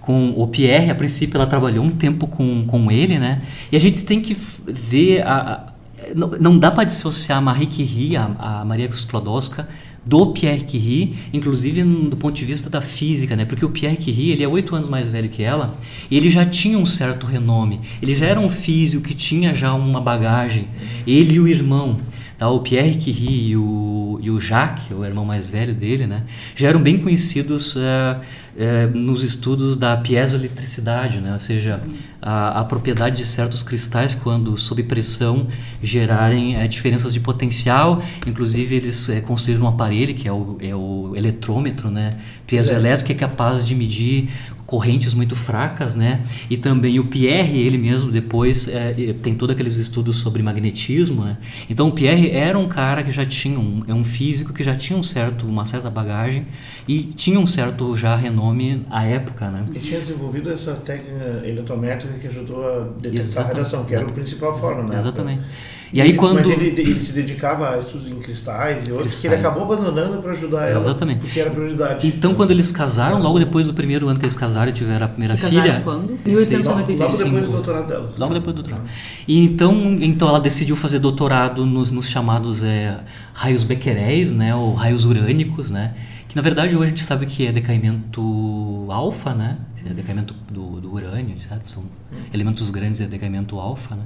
com 0.00 0.30
o 0.36 0.46
Pierre. 0.46 0.90
A 0.90 0.94
princípio, 0.94 1.36
ela 1.36 1.46
trabalhou 1.46 1.84
um 1.84 1.90
tempo 1.90 2.28
com, 2.28 2.64
com 2.64 2.90
ele, 2.92 3.18
né? 3.18 3.42
E 3.72 3.76
a 3.76 3.80
gente 3.80 4.04
tem 4.04 4.20
que 4.20 4.36
ver. 4.66 5.22
A- 5.26 5.72
não, 6.14 6.28
não 6.28 6.58
dá 6.58 6.70
para 6.70 6.84
dissociar 6.84 7.40
Marie 7.42 7.66
Curie, 7.66 8.16
a, 8.16 8.30
a 8.38 8.64
Maria 8.64 8.88
Sklodowska, 8.88 9.68
do 10.04 10.32
Pierre 10.32 10.64
Curie, 10.64 11.16
inclusive 11.32 11.82
do 11.82 12.16
ponto 12.16 12.34
de 12.34 12.44
vista 12.44 12.70
da 12.70 12.80
física, 12.80 13.36
né? 13.36 13.44
Porque 13.44 13.64
o 13.64 13.68
Pierre 13.68 13.96
Curie, 13.96 14.30
ele 14.30 14.42
é 14.42 14.48
oito 14.48 14.74
anos 14.74 14.88
mais 14.88 15.08
velho 15.08 15.28
que 15.28 15.42
ela, 15.42 15.76
e 16.10 16.16
ele 16.16 16.30
já 16.30 16.46
tinha 16.46 16.78
um 16.78 16.86
certo 16.86 17.26
renome. 17.26 17.80
Ele 18.00 18.14
já 18.14 18.26
era 18.26 18.40
um 18.40 18.48
físico 18.48 19.02
que 19.02 19.14
tinha 19.14 19.52
já 19.52 19.74
uma 19.74 20.00
bagagem. 20.00 20.68
Ele 21.06 21.34
e 21.34 21.40
o 21.40 21.46
irmão, 21.46 21.98
tá? 22.38 22.48
o 22.48 22.60
Pierre 22.60 22.94
Curie 22.94 23.50
e 23.50 23.56
o, 23.56 24.18
e 24.22 24.30
o 24.30 24.40
Jacques, 24.40 24.96
o 24.96 25.04
irmão 25.04 25.24
mais 25.24 25.50
velho 25.50 25.74
dele, 25.74 26.06
né? 26.06 26.22
Já 26.54 26.68
eram 26.68 26.80
bem 26.80 26.98
conhecidos 26.98 27.76
eh, 27.76 28.16
eh, 28.56 28.86
nos 28.86 29.22
estudos 29.22 29.76
da 29.76 29.96
piezoeletricidade, 29.96 31.20
né? 31.20 31.34
Ou 31.34 31.40
seja, 31.40 31.82
a, 32.22 32.60
a 32.60 32.64
propriedade 32.64 33.16
de 33.16 33.26
certos 33.26 33.62
cristais 33.62 34.14
quando 34.14 34.56
sob 34.56 34.82
pressão 34.84 35.48
gerarem 35.82 36.56
eh, 36.56 36.68
diferenças 36.68 37.12
de 37.12 37.20
potencial. 37.20 38.02
Inclusive 38.26 38.76
eles 38.76 39.10
construíram 39.26 39.64
um 39.64 39.68
aparelho 39.68 40.14
que 40.14 40.28
é 40.28 40.32
o, 40.32 40.56
é 40.60 40.74
o 40.74 41.12
eletrômetro, 41.16 41.90
né? 41.90 42.16
Piezoelétrico 42.46 43.08
que 43.08 43.12
é 43.12 43.16
capaz 43.16 43.66
de 43.66 43.74
medir 43.74 44.30
correntes 44.68 45.14
muito 45.14 45.34
fracas, 45.34 45.94
né? 45.94 46.22
E 46.50 46.54
também 46.58 47.00
o 47.00 47.06
Pierre, 47.06 47.58
ele 47.58 47.78
mesmo 47.78 48.10
depois 48.10 48.68
eh, 48.68 49.14
tem 49.22 49.34
todos 49.34 49.54
aqueles 49.54 49.76
estudos 49.76 50.18
sobre 50.18 50.42
magnetismo, 50.42 51.24
né? 51.24 51.38
Então 51.70 51.88
o 51.88 51.92
Pierre 51.92 52.30
era 52.30 52.58
um 52.58 52.68
cara 52.68 53.02
que 53.02 53.10
já 53.10 53.24
tinha 53.24 53.58
um, 53.58 53.82
é 53.88 53.94
um 53.94 54.04
físico 54.04 54.52
que 54.52 54.62
já 54.62 54.76
tinha 54.76 54.98
um 54.98 55.02
certo, 55.02 55.46
uma 55.46 55.64
certa 55.64 55.88
bagagem 55.88 56.46
e 56.86 57.02
tinha 57.02 57.40
um 57.40 57.46
certo 57.46 57.96
já 57.96 58.14
renome 58.14 58.84
à 58.90 59.06
época, 59.06 59.50
né? 59.50 59.64
Ele 59.70 59.80
tinha 59.80 60.00
desenvolvido 60.00 60.50
essa 60.50 60.74
técnica 60.74 61.42
eletrométrica 61.46 62.18
que 62.18 62.26
ajudou 62.26 62.62
a 62.62 62.80
detectar 62.80 63.12
a 63.12 63.20
Exatamente. 63.20 63.48
radiação, 63.48 63.84
que 63.86 63.94
era 63.94 64.04
a 64.04 64.12
principal 64.12 64.58
forma, 64.58 64.82
né? 64.82 64.98
Exatamente. 64.98 65.44
E 65.92 66.00
aí 66.02 66.14
quando 66.14 66.36
Mas 66.36 66.48
ele, 66.48 66.68
ele 66.68 67.00
se 67.00 67.12
dedicava 67.12 67.70
a 67.70 67.78
estudos 67.78 68.08
em 68.08 68.16
cristais 68.16 68.86
e 68.86 68.92
outros 68.92 69.20
que 69.20 69.26
ele 69.26 69.36
acabou 69.36 69.62
abandonando 69.62 70.20
para 70.20 70.32
ajudar 70.32 70.68
ela. 70.68 70.80
Exatamente. 70.80 71.20
Porque 71.20 71.40
era 71.40 71.50
prioridade. 71.50 72.06
Então, 72.06 72.34
quando 72.34 72.50
eles 72.50 72.70
casaram, 72.70 73.22
logo 73.22 73.38
depois 73.38 73.66
do 73.66 73.74
primeiro 73.74 74.08
ano 74.08 74.18
que 74.18 74.24
eles 74.24 74.36
casaram 74.36 74.70
e 74.70 74.72
tiveram 74.74 75.06
a 75.06 75.08
primeira 75.08 75.36
casaram 75.36 75.62
filha. 75.62 75.80
quando? 75.82 76.10
Logo, 76.10 76.20
1895. 76.26 77.02
logo 77.02 77.16
depois 77.16 77.46
do 77.46 77.52
doutorado 77.52 77.88
dela. 77.88 78.12
Logo 78.18 78.34
depois 78.34 78.56
do 78.56 78.62
doutorado. 78.62 78.88
E 79.26 79.44
então, 79.44 79.96
então 80.00 80.28
ela 80.28 80.40
decidiu 80.40 80.76
fazer 80.76 80.98
doutorado 80.98 81.64
nos, 81.64 81.90
nos 81.90 82.08
chamados 82.08 82.62
é, 82.62 82.98
raios 83.32 83.64
bequeréis, 83.64 84.32
né, 84.32 84.54
ou 84.54 84.74
raios 84.74 85.04
urânicos, 85.04 85.70
né, 85.70 85.94
que 86.28 86.36
na 86.36 86.42
verdade 86.42 86.76
hoje 86.76 86.84
a 86.84 86.88
gente 86.88 87.04
sabe 87.04 87.24
que 87.24 87.46
é 87.46 87.52
decaimento 87.52 88.86
alfa, 88.90 89.34
né, 89.34 89.56
decaimento 89.94 90.34
do, 90.52 90.80
do 90.80 90.92
urânio, 90.92 91.38
sabe? 91.40 91.68
São 91.68 91.84
elementos 92.32 92.70
grandes 92.70 93.00
é 93.00 93.06
decaimento 93.06 93.58
alfa, 93.58 93.94
né. 93.94 94.02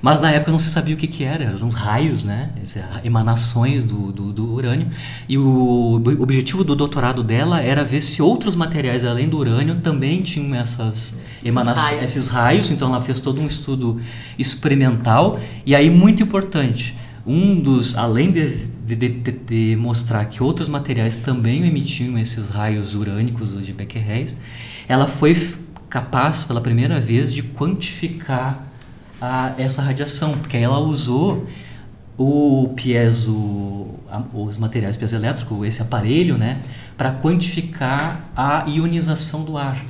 Mas 0.00 0.20
na 0.20 0.30
época 0.30 0.52
não 0.52 0.58
se 0.60 0.70
sabia 0.70 0.94
o 0.94 0.98
que, 0.98 1.08
que 1.08 1.24
era, 1.24 1.42
eram 1.44 1.68
raios, 1.70 2.22
né? 2.22 2.50
esse- 2.62 2.80
Emanações 3.02 3.82
do, 3.82 4.12
do, 4.12 4.32
do 4.32 4.52
urânio. 4.54 4.86
E 5.28 5.36
o 5.36 5.94
ob- 5.96 6.20
objetivo 6.20 6.62
do 6.62 6.76
doutorado 6.76 7.22
dela 7.24 7.60
era 7.60 7.82
ver 7.82 8.00
se 8.00 8.22
outros 8.22 8.54
materiais 8.54 9.04
além 9.04 9.28
do 9.28 9.36
urânio 9.36 9.80
também 9.80 10.22
tinham 10.22 10.54
essas 10.54 11.20
emanações, 11.44 11.86
raios. 11.88 12.04
esses 12.04 12.28
raios. 12.28 12.70
Então 12.70 12.88
ela 12.90 13.00
fez 13.00 13.20
todo 13.20 13.40
um 13.40 13.46
estudo 13.48 14.00
experimental. 14.38 15.40
E 15.66 15.74
aí, 15.74 15.90
muito 15.90 16.22
importante, 16.22 16.96
um 17.28 17.60
dos, 17.60 17.94
além 17.96 18.32
de, 18.32 18.46
de, 18.86 18.96
de- 18.96 19.32
de 19.32 19.76
mostrar 19.76 20.24
que 20.24 20.42
outros 20.42 20.68
materiais 20.68 21.16
também 21.18 21.66
emitiam 21.66 22.18
esses 22.18 22.48
raios 22.48 22.94
urânicos 22.94 23.62
de 23.64 23.72
Becquerels, 23.72 24.38
ela 24.88 25.06
foi 25.06 25.36
capaz 25.90 26.44
pela 26.44 26.60
primeira 26.60 26.98
vez 26.98 27.32
de 27.32 27.42
quantificar 27.42 28.66
a, 29.20 29.52
essa 29.58 29.82
radiação, 29.82 30.32
porque 30.38 30.56
ela 30.56 30.78
usou 30.78 31.46
o 32.16 32.72
piezo, 32.74 33.86
os 34.34 34.56
materiais 34.58 34.96
piezoelétricos, 34.96 35.66
esse 35.68 35.82
aparelho, 35.82 36.36
né, 36.38 36.62
para 36.96 37.12
quantificar 37.12 38.30
a 38.34 38.64
ionização 38.66 39.44
do 39.44 39.56
ar. 39.56 39.84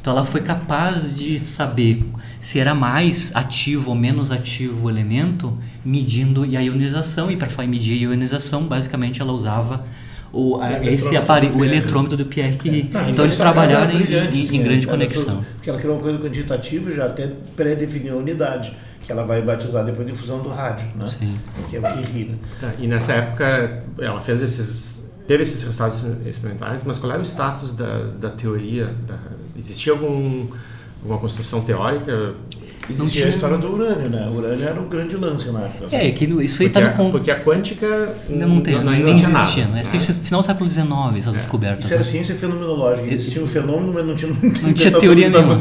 Então 0.00 0.12
ela 0.12 0.24
foi 0.24 0.40
capaz 0.40 1.16
de 1.16 1.38
saber 1.38 2.04
se 2.38 2.58
era 2.58 2.74
mais 2.74 3.34
ativo 3.34 3.90
ou 3.90 3.96
menos 3.96 4.30
ativo 4.30 4.86
o 4.86 4.90
elemento, 4.90 5.56
medindo 5.84 6.42
a 6.42 6.62
ionização. 6.62 7.30
E 7.30 7.36
para 7.36 7.48
medir 7.66 7.98
a 7.98 8.10
ionização, 8.10 8.64
basicamente 8.64 9.20
ela 9.20 9.32
usava 9.32 9.84
o, 10.32 10.60
a, 10.60 10.84
esse 10.84 11.16
aparelho, 11.16 11.56
o 11.56 11.64
eletrômetro 11.64 12.16
do 12.16 12.26
Pierre 12.26 12.56
Curie. 12.56 12.90
É. 12.94 13.10
então 13.10 13.24
eles 13.24 13.36
trabalharam 13.36 13.92
em, 13.92 14.04
em, 14.04 14.56
em, 14.56 14.62
grande 14.62 14.86
conexão. 14.86 15.44
porque 15.54 15.70
ela 15.70 15.78
criou 15.78 15.96
uma 15.96 16.02
coisa 16.02 16.18
quantitativa 16.18 16.90
já 16.92 17.06
até 17.06 17.28
pré-definiu 17.56 18.14
a 18.14 18.16
unidade 18.18 18.76
que 19.04 19.10
ela 19.10 19.24
vai 19.24 19.42
batizar 19.42 19.84
depois 19.84 20.06
de 20.06 20.14
fusão 20.14 20.40
do 20.40 20.48
rádio, 20.50 20.86
né? 20.94 21.06
Sim. 21.06 21.36
Que 21.68 21.76
é 21.76 21.80
o 21.80 21.82
Curie. 21.82 22.24
Né? 22.26 22.38
Tá, 22.60 22.72
e 22.78 22.86
nessa 22.86 23.12
época 23.14 23.82
ela 23.98 24.20
fez 24.20 24.40
esses 24.40 25.10
teve 25.26 25.42
esses 25.42 25.60
resultados 25.62 26.04
experimentais, 26.26 26.84
mas 26.84 26.98
qual 26.98 27.12
era 27.12 27.20
o 27.20 27.24
status 27.24 27.72
da, 27.72 28.04
da 28.18 28.30
teoria? 28.30 28.94
Da, 29.06 29.16
existia 29.56 29.92
algum 29.92 30.46
alguma 31.02 31.18
construção 31.18 31.62
teórica 31.62 32.34
não 32.96 33.08
tinha 33.08 33.26
a 33.26 33.30
história 33.30 33.58
do 33.58 33.72
urânio, 33.72 34.08
né? 34.08 34.28
O 34.28 34.38
urânio 34.38 34.64
era 34.64 34.80
um 34.80 34.88
grande 34.88 35.16
lance 35.16 35.50
na 35.50 35.60
época. 35.60 35.96
É, 35.96 36.10
que 36.10 36.24
isso 36.24 36.62
aí 36.62 36.68
está 36.68 36.80
no 36.80 36.96
ponto. 36.96 37.12
Porque 37.12 37.30
a 37.30 37.40
quântica 37.40 38.16
não, 38.28 38.48
não, 38.48 38.60
tem, 38.60 38.82
não, 38.82 38.92
nem 38.92 39.14
existia. 39.14 39.64
Nada, 39.64 39.76
né? 39.76 39.82
né? 39.82 40.00
Final 40.00 40.40
do 40.40 40.46
século 40.46 40.70
XIX, 40.70 40.88
essas 41.16 41.34
é. 41.34 41.38
descobertas. 41.38 41.84
Isso 41.84 41.94
era 41.94 42.02
né? 42.02 42.10
ciência 42.10 42.34
fenomenológica. 42.34 43.12
Existia 43.12 43.42
um 43.42 43.46
fenômeno, 43.46 43.92
mas 43.92 44.06
não 44.06 44.14
tinha, 44.14 44.32
não 44.62 44.72
tinha 44.72 44.90
teoria 44.98 45.30
nenhuma. 45.30 45.56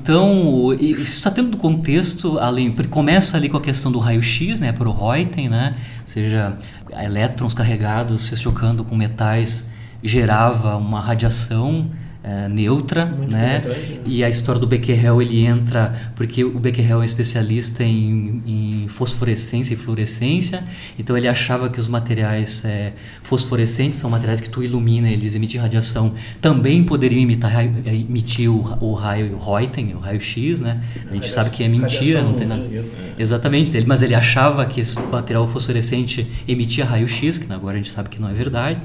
Então, 0.00 0.74
isso 0.78 1.16
está 1.16 1.30
tendo 1.30 1.50
do 1.50 1.56
contexto, 1.56 2.38
além, 2.38 2.70
começa 2.90 3.36
ali 3.36 3.48
com 3.48 3.56
a 3.56 3.60
questão 3.60 3.90
do 3.90 3.98
raio-x, 3.98 4.60
né? 4.60 4.72
Por 4.72 4.88
Reuter, 4.88 5.50
né? 5.50 5.76
Ou 6.02 6.08
seja, 6.08 6.56
elétrons 6.90 7.54
carregados 7.54 8.22
se 8.22 8.36
chocando 8.36 8.84
com 8.84 8.96
metais 8.96 9.70
gerava 10.02 10.76
uma 10.76 11.00
radiação 11.00 11.90
é, 12.22 12.48
neutra, 12.48 13.04
né? 13.04 13.62
né? 13.64 13.98
E 14.06 14.22
a 14.22 14.28
história 14.28 14.60
do 14.60 14.66
Becquerel 14.66 15.20
ele 15.20 15.44
entra 15.44 16.12
porque 16.14 16.44
o 16.44 16.58
Becquerel 16.58 16.98
é 16.98 17.00
um 17.00 17.04
especialista 17.04 17.82
em, 17.82 18.42
em 18.46 18.88
fosforescência 18.88 19.74
e 19.74 19.76
fluorescência, 19.76 20.62
então 20.98 21.16
ele 21.16 21.26
achava 21.26 21.68
que 21.68 21.80
os 21.80 21.88
materiais 21.88 22.64
é, 22.64 22.92
fosforescentes 23.22 23.98
são 23.98 24.08
materiais 24.08 24.40
que 24.40 24.48
tu 24.48 24.62
ilumina, 24.62 25.08
eles 25.10 25.34
emitem 25.34 25.60
radiação, 25.60 26.14
também 26.40 26.84
poderiam 26.84 27.20
imitar, 27.20 27.52
é, 27.60 27.94
emitir 27.94 28.50
o, 28.50 28.78
o 28.80 28.94
raio 28.94 29.36
Reuter, 29.38 29.96
o 29.96 30.00
raio 30.00 30.20
X, 30.20 30.60
né? 30.60 30.80
A 31.10 31.14
gente 31.14 31.28
sabe 31.28 31.50
que 31.50 31.64
é 31.64 31.68
mentira, 31.68 32.22
não 32.22 32.34
tem 32.34 32.46
nada. 32.46 32.62
Né? 32.62 32.84
Exatamente, 33.18 33.72
mas 33.86 34.02
ele 34.02 34.14
achava 34.14 34.64
que 34.66 34.80
esse 34.80 35.00
material 35.00 35.46
fosforescente 35.48 36.26
emitia 36.46 36.84
raio 36.84 37.08
X, 37.08 37.38
que 37.38 37.52
agora 37.52 37.74
a 37.74 37.78
gente 37.78 37.90
sabe 37.90 38.08
que 38.08 38.20
não 38.20 38.28
é 38.28 38.32
verdade. 38.32 38.80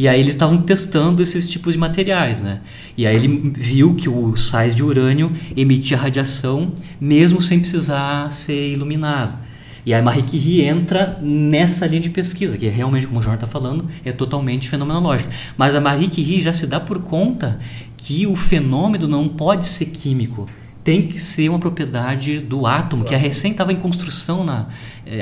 E 0.00 0.08
aí 0.08 0.18
eles 0.18 0.32
estavam 0.32 0.56
testando 0.56 1.22
esses 1.22 1.46
tipos 1.46 1.74
de 1.74 1.78
materiais, 1.78 2.40
né? 2.40 2.60
E 2.96 3.06
aí 3.06 3.14
ele 3.14 3.52
viu 3.54 3.94
que 3.94 4.08
o 4.08 4.34
sais 4.34 4.74
de 4.74 4.82
urânio 4.82 5.30
emitia 5.54 5.94
radiação 5.94 6.72
mesmo 6.98 7.42
sem 7.42 7.60
precisar 7.60 8.32
ser 8.32 8.72
iluminado. 8.72 9.36
E 9.84 9.92
aí 9.92 10.00
Marie 10.00 10.22
Curie 10.22 10.62
entra 10.62 11.18
nessa 11.20 11.86
linha 11.86 12.00
de 12.00 12.08
pesquisa, 12.08 12.56
que 12.56 12.66
é 12.66 12.70
realmente, 12.70 13.06
como 13.06 13.20
o 13.20 13.22
Jorge 13.22 13.36
está 13.36 13.46
falando, 13.46 13.90
é 14.02 14.10
totalmente 14.10 14.70
fenomenológica. 14.70 15.28
Mas 15.54 15.74
a 15.74 15.82
Marie 15.82 16.08
Curie 16.08 16.40
já 16.40 16.50
se 16.50 16.66
dá 16.66 16.80
por 16.80 17.02
conta 17.02 17.60
que 17.98 18.26
o 18.26 18.34
fenômeno 18.34 19.06
não 19.06 19.28
pode 19.28 19.66
ser 19.66 19.84
químico 19.84 20.48
tem 20.82 21.06
que 21.06 21.18
ser 21.18 21.48
uma 21.48 21.58
propriedade 21.58 22.38
do 22.38 22.66
átomo, 22.66 23.04
que 23.04 23.14
a 23.14 23.18
recém 23.18 23.52
estava 23.52 23.72
em 23.72 23.76
construção 23.76 24.44
na 24.44 24.66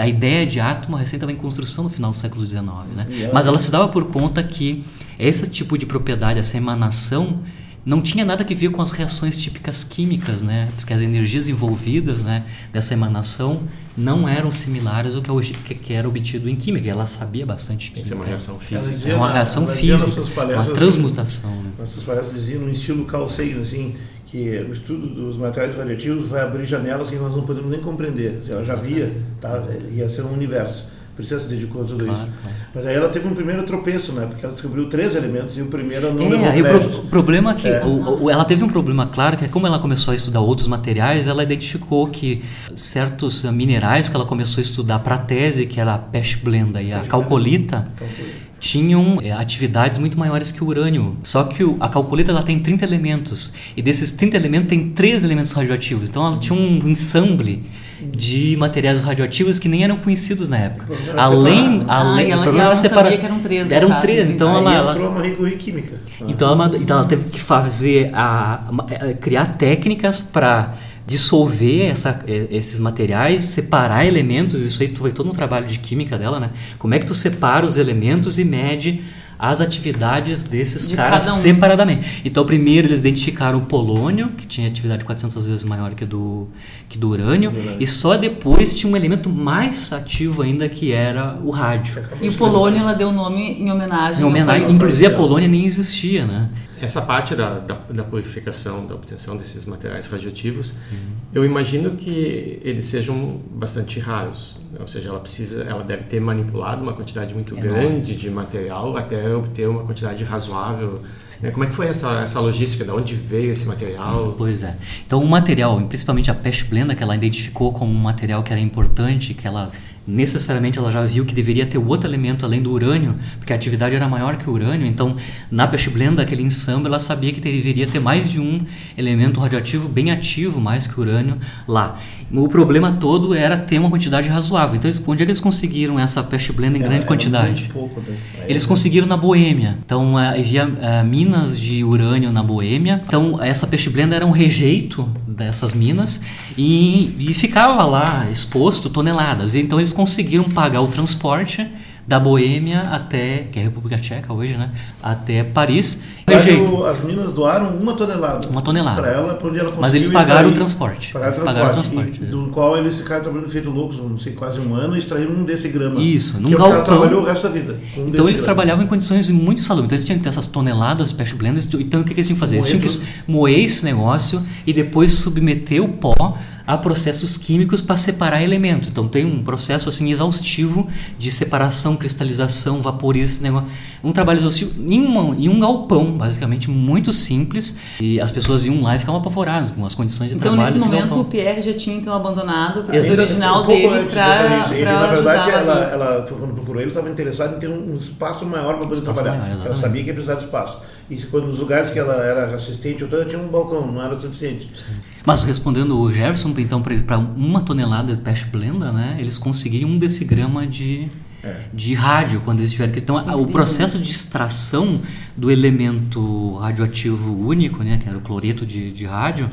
a 0.00 0.08
ideia 0.08 0.46
de 0.46 0.60
átomo 0.60 0.96
recém 0.96 1.16
estava 1.16 1.32
em 1.32 1.36
construção 1.36 1.84
no 1.84 1.90
final 1.90 2.10
do 2.10 2.16
século 2.16 2.44
XIX, 2.44 2.62
né? 2.96 3.30
Mas 3.32 3.46
ela 3.46 3.58
se 3.58 3.70
dava 3.70 3.88
por 3.88 4.06
conta 4.06 4.42
que 4.42 4.84
esse 5.18 5.48
tipo 5.48 5.76
de 5.76 5.86
propriedade, 5.86 6.38
essa 6.38 6.56
emanação, 6.56 7.40
não 7.88 8.02
tinha 8.02 8.22
nada 8.22 8.44
a 8.44 8.54
ver 8.54 8.68
com 8.70 8.82
as 8.82 8.92
reações 8.92 9.36
típicas 9.36 9.82
químicas, 9.82 10.42
né? 10.42 10.68
Porque 10.76 10.92
as 10.92 11.00
energias 11.00 11.48
envolvidas, 11.48 12.22
né, 12.22 12.44
dessa 12.70 12.92
emanação 12.92 13.62
não 13.96 14.28
eram 14.28 14.50
similares 14.50 15.14
ao 15.14 15.22
que, 15.22 15.74
que 15.74 15.94
era 15.94 16.06
obtido 16.06 16.50
em 16.50 16.54
química. 16.54 16.88
Ela 16.88 17.06
sabia 17.06 17.46
bastante 17.46 17.90
química. 17.90 18.02
Isso 18.02 18.12
é 18.12 18.16
uma 18.16 18.26
reação 18.26 18.60
física. 18.60 19.08
É 19.08 19.14
uma 19.14 19.32
reação 19.32 19.66
física, 19.68 20.20
uma 20.54 20.64
transmutação. 20.66 21.50
Assim, 21.50 21.62
né? 21.62 21.70
As 21.82 21.88
suas 21.88 22.04
palestras 22.04 22.38
diziam 22.38 22.62
no 22.62 22.70
estilo 22.70 23.06
Carl 23.06 23.28
Sagan, 23.28 23.62
assim, 23.62 23.94
que 24.30 24.66
o 24.68 24.72
estudo 24.72 25.06
dos 25.06 25.36
materiais 25.36 25.74
radioativos 25.74 26.28
vai 26.28 26.42
abrir 26.42 26.66
janelas 26.66 27.08
que 27.08 27.16
nós 27.16 27.34
não 27.34 27.42
podemos 27.42 27.70
nem 27.70 27.80
compreender. 27.80 28.40
Ela 28.48 28.64
já 28.64 28.74
via, 28.74 29.10
tá? 29.40 29.62
ia 29.90 30.08
ser 30.08 30.22
um 30.22 30.32
universo. 30.32 30.98
Ela 31.18 31.40
se 31.40 31.48
dedicou 31.48 31.82
a 31.82 31.84
tudo 31.84 32.04
claro, 32.04 32.20
isso. 32.20 32.30
Claro. 32.42 32.56
Mas 32.72 32.86
aí 32.86 32.94
ela 32.94 33.08
teve 33.08 33.26
um 33.26 33.34
primeiro 33.34 33.64
tropeço, 33.64 34.12
né? 34.12 34.26
Porque 34.26 34.44
ela 34.44 34.52
descobriu 34.54 34.88
três 34.88 35.16
elementos 35.16 35.56
e 35.58 35.62
o 35.62 35.66
primeiro 35.66 36.14
não 36.14 36.32
é, 36.32 36.50
aí 36.50 36.62
o, 36.62 37.06
problema 37.06 37.50
é 37.50 37.54
que 37.54 37.66
é. 37.66 37.84
O, 37.84 38.24
o, 38.24 38.30
ela 38.30 38.44
teve 38.44 38.62
um 38.62 38.68
problema 38.68 39.04
claro, 39.06 39.36
que 39.36 39.44
é 39.44 39.48
como 39.48 39.66
ela 39.66 39.80
começou 39.80 40.12
a 40.12 40.14
estudar 40.14 40.40
outros 40.40 40.68
materiais, 40.68 41.26
ela 41.26 41.42
identificou 41.42 42.06
que 42.06 42.44
certos 42.76 43.42
minerais 43.42 44.08
que 44.08 44.14
ela 44.14 44.26
começou 44.26 44.60
a 44.60 44.64
estudar 44.64 45.00
para 45.00 45.16
a 45.16 45.18
tese, 45.18 45.66
que 45.66 45.80
era 45.80 45.94
a 45.94 45.98
pechblenda 45.98 46.80
e 46.80 46.92
a 46.92 47.00
calcolita, 47.00 47.88
calcolita 47.98 48.47
tinham 48.60 49.20
é, 49.22 49.32
atividades 49.32 49.98
muito 49.98 50.18
maiores 50.18 50.50
que 50.50 50.62
o 50.62 50.66
urânio. 50.66 51.16
Só 51.22 51.44
que 51.44 51.62
o, 51.62 51.76
a 51.80 51.88
calculeta 51.88 52.30
ela 52.30 52.42
tem 52.42 52.58
30 52.58 52.84
elementos 52.84 53.52
e 53.76 53.82
desses 53.82 54.12
30 54.12 54.36
elementos 54.36 54.68
tem 54.68 54.90
3 54.90 55.24
elementos 55.24 55.52
radioativos. 55.52 56.08
Então 56.08 56.26
ela 56.26 56.36
tinha 56.38 56.58
um 56.58 56.78
ensemble 56.88 57.64
de 58.00 58.56
materiais 58.56 59.00
radioativos 59.00 59.58
que 59.58 59.68
nem 59.68 59.82
eram 59.82 59.96
conhecidos 59.96 60.48
na 60.48 60.58
época. 60.58 60.86
Além, 61.16 61.80
além, 61.88 62.32
ah, 62.32 62.36
ela, 62.36 62.46
ela, 62.46 62.62
ela 62.62 62.76
separa... 62.76 63.16
que 63.16 63.24
eram 63.24 63.40
três. 63.40 63.70
Eram 63.70 64.00
três, 64.00 64.30
então 64.30 64.56
ela, 64.56 64.74
ela 64.74 64.92
entrou 64.92 65.10
uma 65.10 65.50
química. 65.50 66.00
Então 66.26 66.50
ela, 66.50 66.76
então 66.76 66.98
ela 66.98 67.06
teve 67.06 67.28
que 67.30 67.40
fazer 67.40 68.10
a, 68.14 68.70
a 69.00 69.14
criar 69.14 69.46
técnicas 69.58 70.20
para 70.20 70.74
dissolver 71.08 71.90
essa, 71.90 72.22
esses 72.26 72.78
materiais, 72.78 73.44
separar 73.44 74.04
elementos, 74.04 74.60
isso 74.60 74.82
aí 74.82 74.94
foi 74.94 75.10
todo 75.10 75.30
um 75.30 75.32
trabalho 75.32 75.66
de 75.66 75.78
química 75.78 76.18
dela, 76.18 76.38
né? 76.38 76.50
Como 76.78 76.92
é 76.92 76.98
que 76.98 77.06
tu 77.06 77.14
separa 77.14 77.64
os 77.64 77.78
elementos 77.78 78.38
e 78.38 78.44
mede 78.44 79.02
as 79.38 79.60
atividades 79.60 80.42
desses 80.42 80.88
de 80.88 80.96
caras 80.96 81.28
um. 81.28 81.38
separadamente. 81.38 82.22
Então, 82.24 82.44
primeiro 82.44 82.88
eles 82.88 83.00
identificaram 83.00 83.58
o 83.58 83.62
polônio, 83.62 84.30
que 84.36 84.46
tinha 84.46 84.68
atividade 84.68 85.04
400 85.04 85.46
vezes 85.46 85.64
maior 85.64 85.94
que 85.94 86.04
do, 86.04 86.48
que 86.88 86.98
do 86.98 87.08
urânio, 87.08 87.52
e 87.78 87.86
só 87.86 88.16
depois 88.16 88.74
tinha 88.74 88.92
um 88.92 88.96
elemento 88.96 89.30
mais 89.30 89.92
ativo 89.92 90.42
ainda, 90.42 90.68
que 90.68 90.92
era 90.92 91.38
o 91.42 91.50
rádio. 91.50 92.02
E 92.20 92.28
o 92.28 92.34
polônio 92.34 92.80
ela 92.80 92.92
deu 92.92 93.08
o 93.08 93.12
nome 93.12 93.62
em 93.62 93.70
homenagem. 93.70 94.22
Em 94.22 94.24
homenagem, 94.24 94.70
inclusive 94.70 95.06
a 95.06 95.16
Polônia 95.16 95.48
nem 95.48 95.64
existia, 95.64 96.26
né? 96.26 96.48
Essa 96.80 97.02
parte 97.02 97.34
da, 97.34 97.58
da, 97.58 97.74
da, 97.74 98.04
purificação, 98.04 98.86
da 98.86 98.94
obtenção 98.94 99.36
desses 99.36 99.64
materiais 99.64 100.06
radioativos, 100.06 100.70
uhum. 100.92 101.16
eu 101.34 101.44
imagino 101.44 101.92
que 101.96 102.60
eles 102.62 102.86
sejam 102.86 103.40
bastante 103.50 103.98
raros. 103.98 104.58
Ou 104.78 104.86
seja, 104.86 105.08
ela 105.08 105.20
precisa, 105.20 105.62
ela 105.64 105.82
deve 105.82 106.04
ter 106.04 106.20
manipulado 106.20 106.82
uma 106.82 106.92
quantidade 106.92 107.34
muito 107.34 107.56
é 107.56 107.60
grande 107.60 108.14
de 108.14 108.30
material 108.30 108.96
até 108.96 109.34
obter 109.34 109.68
uma 109.68 109.82
quantidade 109.82 110.22
razoável. 110.24 111.02
Né? 111.40 111.50
Como 111.50 111.64
é 111.64 111.66
que 111.66 111.74
foi 111.74 111.86
essa, 111.86 112.20
essa 112.20 112.38
logística? 112.40 112.84
De 112.84 112.90
onde 112.90 113.14
veio 113.14 113.50
esse 113.50 113.66
material? 113.66 114.34
Pois 114.36 114.62
é. 114.62 114.76
Então, 115.06 115.22
o 115.22 115.28
material, 115.28 115.80
principalmente 115.82 116.30
a 116.30 116.34
peste 116.34 116.64
blenda, 116.64 116.94
que 116.94 117.02
ela 117.02 117.14
identificou 117.14 117.72
como 117.72 117.90
um 117.90 117.98
material 117.98 118.42
que 118.42 118.52
era 118.52 118.60
importante, 118.60 119.34
que 119.34 119.46
ela 119.46 119.70
necessariamente 120.08 120.78
ela 120.78 120.90
já 120.90 121.04
viu 121.04 121.24
que 121.24 121.34
deveria 121.34 121.66
ter 121.66 121.78
outro 121.78 122.08
elemento 122.08 122.46
além 122.46 122.62
do 122.62 122.72
urânio, 122.72 123.14
porque 123.38 123.52
a 123.52 123.56
atividade 123.56 123.94
era 123.94 124.08
maior 124.08 124.36
que 124.36 124.48
o 124.48 124.52
urânio, 124.52 124.86
então 124.86 125.16
na 125.50 125.66
peste 125.66 125.90
blenda, 125.90 126.22
aquele 126.22 126.42
ensemble, 126.42 126.86
ela 126.86 126.98
sabia 126.98 127.32
que 127.32 127.40
deveria 127.40 127.86
ter 127.86 128.00
mais 128.00 128.30
de 128.30 128.40
um 128.40 128.60
elemento 128.96 129.38
radioativo 129.38 129.88
bem 129.88 130.10
ativo, 130.10 130.60
mais 130.60 130.86
que 130.86 130.98
o 130.98 131.02
urânio 131.02 131.36
lá. 131.66 131.98
O 132.30 132.46
problema 132.46 132.92
todo 132.92 133.34
era 133.34 133.56
ter 133.56 133.78
uma 133.78 133.88
quantidade 133.88 134.28
razoável. 134.28 134.76
Então, 134.76 134.86
eles, 134.86 135.02
onde 135.06 135.22
é 135.22 135.24
que 135.24 135.30
eles 135.30 135.40
conseguiram 135.40 135.98
essa 135.98 136.22
peste 136.22 136.52
blenda 136.52 136.76
em 136.76 136.82
grande 136.82 137.06
quantidade? 137.06 137.70
Pouco, 137.72 138.02
né? 138.02 138.18
Eles 138.46 138.66
conseguiram 138.66 139.06
na 139.06 139.16
Boêmia. 139.16 139.78
Então, 139.84 140.18
havia 140.18 140.66
uh, 140.66 141.06
minas 141.06 141.58
de 141.58 141.82
urânio 141.82 142.30
na 142.30 142.42
Boêmia. 142.42 143.02
Então, 143.06 143.42
essa 143.42 143.66
peste 143.66 143.88
blenda 143.88 144.14
era 144.14 144.26
um 144.26 144.30
rejeito 144.30 145.08
dessas 145.26 145.72
minas 145.72 146.20
e, 146.56 147.14
e 147.18 147.32
ficava 147.32 147.82
lá 147.84 148.26
exposto 148.30 148.90
toneladas. 148.90 149.54
Então, 149.54 149.80
eles 149.80 149.94
conseguiram 149.98 150.44
pagar 150.44 150.80
o 150.80 150.86
transporte 150.86 151.68
da 152.06 152.20
Boêmia 152.20 152.82
até, 152.92 153.48
que 153.50 153.58
é 153.58 153.62
a 153.62 153.64
República 153.64 153.98
Tcheca 153.98 154.32
hoje, 154.32 154.56
né? 154.56 154.70
Até 155.02 155.42
Paris. 155.42 156.04
Rejeito. 156.24 156.84
As 156.84 157.02
minas 157.02 157.32
doaram 157.32 157.70
uma 157.70 157.94
tonelada. 157.94 158.48
Uma 158.48 158.62
tonelada. 158.62 159.02
Para 159.02 159.10
ela, 159.10 159.34
para 159.34 159.48
onde 159.48 159.58
ela 159.58 159.74
Mas 159.76 159.94
eles 159.96 160.08
pagaram 160.08 160.50
o 160.50 160.52
transporte. 160.52 161.12
Pagaram, 161.12 161.34
eles 161.34 161.44
pagaram 161.44 161.68
o 161.68 161.72
transporte. 161.72 162.20
do 162.20 162.46
qual 162.46 162.78
eles 162.78 163.00
ficaram 163.00 163.22
trabalhando 163.24 163.50
feito 163.50 163.68
loucos, 163.70 163.98
não 163.98 164.16
sei, 164.16 164.34
quase 164.34 164.60
um 164.60 164.72
ano, 164.72 164.94
e 164.94 165.00
extraíram 165.00 165.32
um 165.32 165.42
desse 165.42 165.68
grama. 165.68 166.00
Isso, 166.00 166.40
num 166.40 166.48
que 166.48 166.56
galpão. 166.56 166.80
O 166.80 166.84
trabalhou 166.84 167.22
o 167.22 167.26
resto 167.26 167.48
da 167.48 167.52
vida. 167.52 167.76
Um 167.96 168.06
então 168.08 168.28
eles 168.28 168.40
grama. 168.40 168.44
trabalhavam 168.44 168.84
em 168.84 168.86
condições 168.86 169.28
muito 169.30 169.60
salubres. 169.62 169.86
Então 169.86 169.96
eles 169.96 170.04
tinham 170.04 170.18
que 170.18 170.22
ter 170.22 170.28
essas 170.28 170.46
toneladas 170.46 171.08
de 171.08 171.16
peixe 171.16 171.34
blenders. 171.34 171.68
Então 171.74 172.02
o 172.02 172.04
que, 172.04 172.14
que 172.14 172.20
eles 172.20 172.26
tinham 172.26 172.36
que 172.36 172.40
fazer? 172.40 172.56
Eles 172.56 172.68
tinham 172.68 172.80
que 172.80 173.00
moer 173.26 173.64
esse 173.64 173.84
negócio 173.84 174.40
e 174.64 174.72
depois 174.72 175.12
submeter 175.14 175.82
o 175.82 175.88
pó 175.88 176.38
há 176.68 176.76
processos 176.76 177.38
químicos 177.38 177.80
para 177.80 177.96
separar 177.96 178.42
elementos. 178.42 178.90
Então 178.90 179.08
tem 179.08 179.24
um 179.24 179.42
processo 179.42 179.88
assim 179.88 180.10
exaustivo 180.10 180.86
de 181.18 181.32
separação, 181.32 181.96
cristalização, 181.96 182.82
vaporização, 182.82 183.42
negócio. 183.42 183.68
um 184.04 184.12
trabalho 184.12 184.38
exaustivo 184.38 184.72
em, 184.78 185.00
uma, 185.00 185.34
em 185.34 185.48
um 185.48 185.58
galpão, 185.58 186.12
basicamente 186.12 186.70
muito 186.70 187.10
simples, 187.10 187.80
e 187.98 188.20
as 188.20 188.30
pessoas 188.30 188.66
iam 188.66 188.82
lá 188.82 188.94
e 188.94 188.98
ficavam 188.98 189.18
apavoradas 189.18 189.70
com 189.70 189.86
as 189.86 189.94
condições 189.94 190.28
de 190.28 190.36
então, 190.36 190.52
trabalho. 190.54 190.76
Então 190.76 190.90
nesse 190.90 191.02
momento 191.02 191.20
o 191.22 191.24
Pierre 191.24 191.62
já 191.62 191.72
tinha 191.72 191.96
então 191.96 192.14
abandonado 192.14 192.80
o 192.80 192.84
processo 192.84 193.12
original 193.12 193.64
um 193.64 193.66
dele 193.66 194.04
para 194.04 194.74
ele, 194.74 194.84
na 194.84 195.06
verdade, 195.06 195.50
ela, 195.50 195.74
ela, 195.84 196.26
quando 196.28 196.52
procurou 196.52 196.82
ele, 196.82 196.90
estava 196.90 197.08
interessada 197.08 197.56
em 197.56 197.60
ter 197.60 197.70
um 197.70 197.96
espaço 197.96 198.44
maior 198.44 198.74
para 198.74 198.88
poder 198.88 198.98
espaço 198.98 199.14
trabalhar. 199.14 199.38
Maior, 199.40 199.64
ela 199.64 199.76
sabia 199.76 200.02
que 200.02 200.08
ia 200.08 200.14
precisar 200.14 200.34
de 200.34 200.44
espaço. 200.44 200.82
E 201.10 201.16
quando 201.22 201.46
nos 201.46 201.58
lugares 201.58 201.90
que 201.90 201.98
ela 201.98 202.22
era 202.22 202.54
assistente, 202.54 203.02
eu 203.02 203.28
tinha 203.28 203.40
um 203.40 203.48
balcão, 203.48 203.90
não 203.90 204.02
era 204.02 204.18
suficiente. 204.18 204.68
Sim. 204.74 204.94
Mas 205.24 205.42
respondendo 205.44 205.98
o 205.98 206.12
Jefferson, 206.12 206.54
então, 206.58 206.82
para 206.82 207.18
uma 207.18 207.62
tonelada 207.62 208.14
de 208.14 208.22
peixe 208.22 208.44
blenda, 208.44 208.92
né, 208.92 209.16
eles 209.18 209.38
conseguiam 209.38 209.88
um 209.88 209.98
decigrama 209.98 210.66
de, 210.66 211.08
é. 211.42 211.62
de 211.72 211.94
rádio 211.94 212.42
quando 212.44 212.60
eles 212.60 212.72
tiveram 212.72 212.92
que. 212.92 212.98
Então, 212.98 213.16
o 213.40 213.46
processo 213.46 213.98
de 213.98 214.10
extração 214.10 215.00
do 215.36 215.50
elemento 215.50 216.56
radioativo 216.56 217.46
único, 217.46 217.82
né, 217.82 217.98
que 218.02 218.08
era 218.08 218.18
o 218.18 218.20
cloreto 218.20 218.66
de, 218.66 218.92
de 218.92 219.06
rádio, 219.06 219.50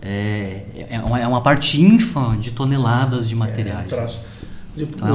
é, 0.00 0.62
é, 0.90 1.00
uma, 1.00 1.20
é 1.20 1.26
uma 1.26 1.40
parte 1.40 1.80
ínfima 1.80 2.36
de 2.36 2.52
toneladas 2.52 3.28
de 3.28 3.34
é, 3.34 3.36
materiais. 3.36 3.92
É, 3.92 4.35
então, 4.76 5.08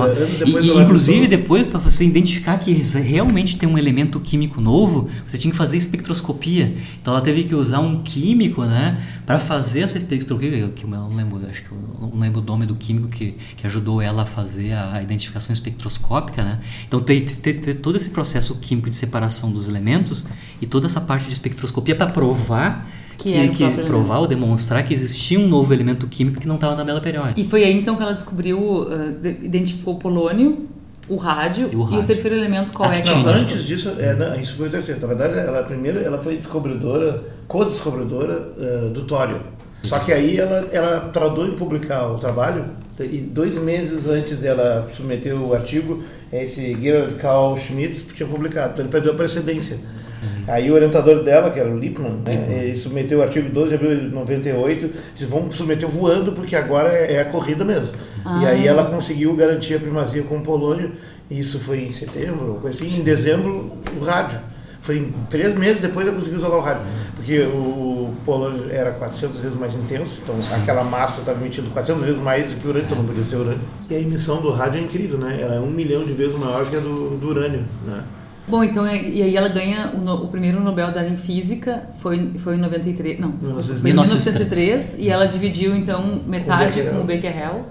e, 0.45 0.51
e 0.51 0.81
inclusive 0.81 1.27
depois 1.27 1.67
para 1.67 1.79
você 1.79 2.03
identificar 2.03 2.57
que 2.57 2.73
realmente 2.73 3.57
tem 3.57 3.69
um 3.69 3.77
elemento 3.77 4.19
químico 4.19 4.59
novo, 4.59 5.09
você 5.25 5.37
tinha 5.37 5.51
que 5.51 5.57
fazer 5.57 5.77
espectroscopia. 5.77 6.75
Então 6.99 7.13
ela 7.13 7.21
teve 7.21 7.43
que 7.43 7.53
usar 7.53 7.79
um 7.79 8.01
químico, 8.01 8.63
né, 8.65 8.97
para 9.25 9.37
fazer 9.37 9.81
essa 9.81 9.97
espectroscopia. 9.97 10.69
Que 10.69 10.83
eu 10.83 10.89
não 10.89 11.15
lembro, 11.15 11.39
acho 11.47 11.63
que 11.63 11.69
não 11.73 12.19
lembro 12.19 12.41
o 12.41 12.43
nome 12.43 12.65
do 12.65 12.75
químico 12.75 13.07
que, 13.07 13.35
que 13.55 13.67
ajudou 13.67 14.01
ela 14.01 14.23
a 14.23 14.25
fazer 14.25 14.73
a 14.73 15.01
identificação 15.01 15.53
espectroscópica, 15.53 16.43
né. 16.43 16.59
Então 16.87 16.99
tem, 16.99 17.23
tem, 17.23 17.53
tem 17.53 17.75
todo 17.75 17.95
esse 17.95 18.09
processo 18.09 18.59
químico 18.59 18.89
de 18.89 18.97
separação 18.97 19.51
dos 19.51 19.67
elementos 19.67 20.25
e 20.61 20.67
toda 20.67 20.87
essa 20.87 21.01
parte 21.01 21.27
de 21.27 21.33
espectroscopia 21.33 21.95
para 21.95 22.07
provar 22.07 22.87
que, 23.17 23.49
que, 23.49 23.71
que 23.71 23.83
provar 23.83 24.19
ou 24.19 24.27
demonstrar 24.27 24.83
que 24.83 24.93
existia 24.93 25.39
um 25.39 25.47
novo 25.47 25.73
elemento 25.73 26.07
químico 26.07 26.39
que 26.39 26.47
não 26.47 26.55
estava 26.55 26.73
na 26.73 26.79
tabela 26.79 27.01
periódica. 27.01 27.39
E 27.39 27.43
foi 27.43 27.63
aí 27.63 27.77
então 27.77 27.95
que 27.95 28.03
ela 28.03 28.13
descobriu, 28.13 28.59
uh, 28.59 29.27
identificou 29.43 29.95
o 29.95 29.97
polônio, 29.97 30.67
o 31.07 31.15
rádio 31.15 31.69
e 31.71 31.75
o, 31.75 31.83
rádio. 31.83 31.99
E 31.99 32.03
o 32.03 32.05
terceiro 32.05 32.35
elemento 32.35 32.71
qual 32.71 32.91
é? 32.91 33.03
Não, 33.03 33.27
antes 33.27 33.63
disso, 33.63 33.93
é, 33.99 34.15
não, 34.15 34.35
isso 34.39 34.55
foi 34.55 34.67
o 34.67 34.71
terceiro. 34.71 35.01
Na 35.01 35.07
verdade, 35.07 35.37
ela 35.37 35.63
primeiro 35.63 35.99
ela 35.99 36.19
foi 36.19 36.37
descobridora, 36.37 37.23
co-descobridora 37.47 38.53
uh, 38.57 38.89
do 38.89 39.03
tório. 39.03 39.41
Só 39.83 39.99
que 39.99 40.13
aí 40.13 40.37
ela, 40.37 40.67
ela 40.71 40.99
tardou 41.11 41.47
em 41.47 41.55
publicar 41.55 42.07
o 42.07 42.17
trabalho 42.17 42.65
e 42.99 43.17
dois 43.17 43.55
meses 43.55 44.07
antes 44.07 44.37
dela 44.37 44.87
submeter 44.95 45.35
o 45.35 45.53
artigo, 45.53 46.03
esse 46.31 46.79
Gerard 46.79 47.15
Karl 47.15 47.57
Schmidt 47.57 48.03
tinha 48.13 48.29
publicado. 48.29 48.73
Então 48.73 48.85
ele 48.85 48.91
perdeu 48.91 49.13
a 49.13 49.15
precedência. 49.15 49.79
Uhum. 50.21 50.43
Aí 50.47 50.69
o 50.69 50.75
orientador 50.75 51.23
dela, 51.23 51.49
que 51.49 51.59
era 51.59 51.69
o 51.69 51.77
Lippmann, 51.77 52.21
né, 52.25 52.63
ele 52.63 52.75
submeteu 52.75 53.19
o 53.19 53.21
artigo 53.23 53.49
12 53.49 53.69
de 53.69 53.75
abril 53.75 53.99
de 53.99 54.07
98, 54.07 54.91
disse, 55.15 55.25
vamos 55.25 55.55
submeter 55.55 55.89
voando 55.89 56.31
porque 56.31 56.55
agora 56.55 56.89
é, 56.89 57.13
é 57.13 57.21
a 57.21 57.25
corrida 57.25 57.65
mesmo. 57.65 57.95
Ah. 58.23 58.39
E 58.41 58.45
aí 58.45 58.67
ela 58.67 58.85
conseguiu 58.85 59.35
garantir 59.35 59.75
a 59.75 59.79
primazia 59.79 60.23
com 60.23 60.37
o 60.37 60.41
Polônio, 60.41 60.91
isso 61.29 61.59
foi 61.59 61.85
em 61.85 61.91
setembro, 61.91 62.59
coisa 62.61 62.83
assim, 62.83 62.99
em 62.99 63.03
dezembro 63.03 63.71
o 63.99 64.03
rádio. 64.03 64.39
Foi 64.81 65.11
três 65.29 65.55
meses 65.55 65.81
depois 65.81 66.07
ela 66.07 66.15
conseguiu 66.15 66.39
usar 66.39 66.47
o 66.49 66.59
rádio, 66.59 66.83
porque 67.15 67.39
o 67.41 68.13
polônio 68.25 68.65
era 68.71 68.91
400 68.91 69.39
vezes 69.39 69.57
mais 69.57 69.75
intenso, 69.75 70.19
então 70.23 70.41
Sim. 70.41 70.55
aquela 70.55 70.83
massa 70.83 71.19
estava 71.19 71.39
emitindo 71.39 71.69
400 71.69 72.03
vezes 72.03 72.19
mais 72.19 72.51
do 72.51 72.59
que 72.59 72.65
o 72.65 72.69
urânio, 72.71 72.85
então 72.85 72.97
não 72.97 73.05
podia 73.05 73.23
ser 73.23 73.35
urânio. 73.35 73.59
E 73.87 73.95
a 73.95 73.99
emissão 73.99 74.41
do 74.41 74.49
rádio 74.49 74.79
é 74.79 74.83
incrível, 74.83 75.19
né? 75.19 75.37
Ela 75.39 75.55
é 75.55 75.59
um 75.59 75.69
milhão 75.69 76.03
de 76.03 76.13
vezes 76.13 76.35
maior 76.35 76.65
que 76.65 76.75
a 76.75 76.79
do, 76.79 77.11
do 77.11 77.27
urânio, 77.27 77.63
né? 77.85 78.01
Bom, 78.47 78.63
então, 78.63 78.85
é, 78.85 79.01
e 79.01 79.21
aí 79.21 79.35
ela 79.35 79.47
ganha 79.47 79.91
o, 79.93 80.23
o, 80.23 80.27
primeiro 80.27 80.59
Nobel 80.59 80.91
dela 80.91 81.07
em 81.07 81.17
Física, 81.17 81.83
foi, 81.99 82.31
foi 82.39 82.55
em 82.55 82.59
93, 82.59 83.19
não, 83.19 83.33
foi 83.33 83.75
em 83.75 83.83
1903, 83.83 84.95
e 84.99 85.09
ela 85.09 85.25
dividiu, 85.25 85.75
então, 85.75 86.21
metade 86.25 86.81
com 86.81 87.01
o 87.01 87.03
Becquerel 87.03 87.65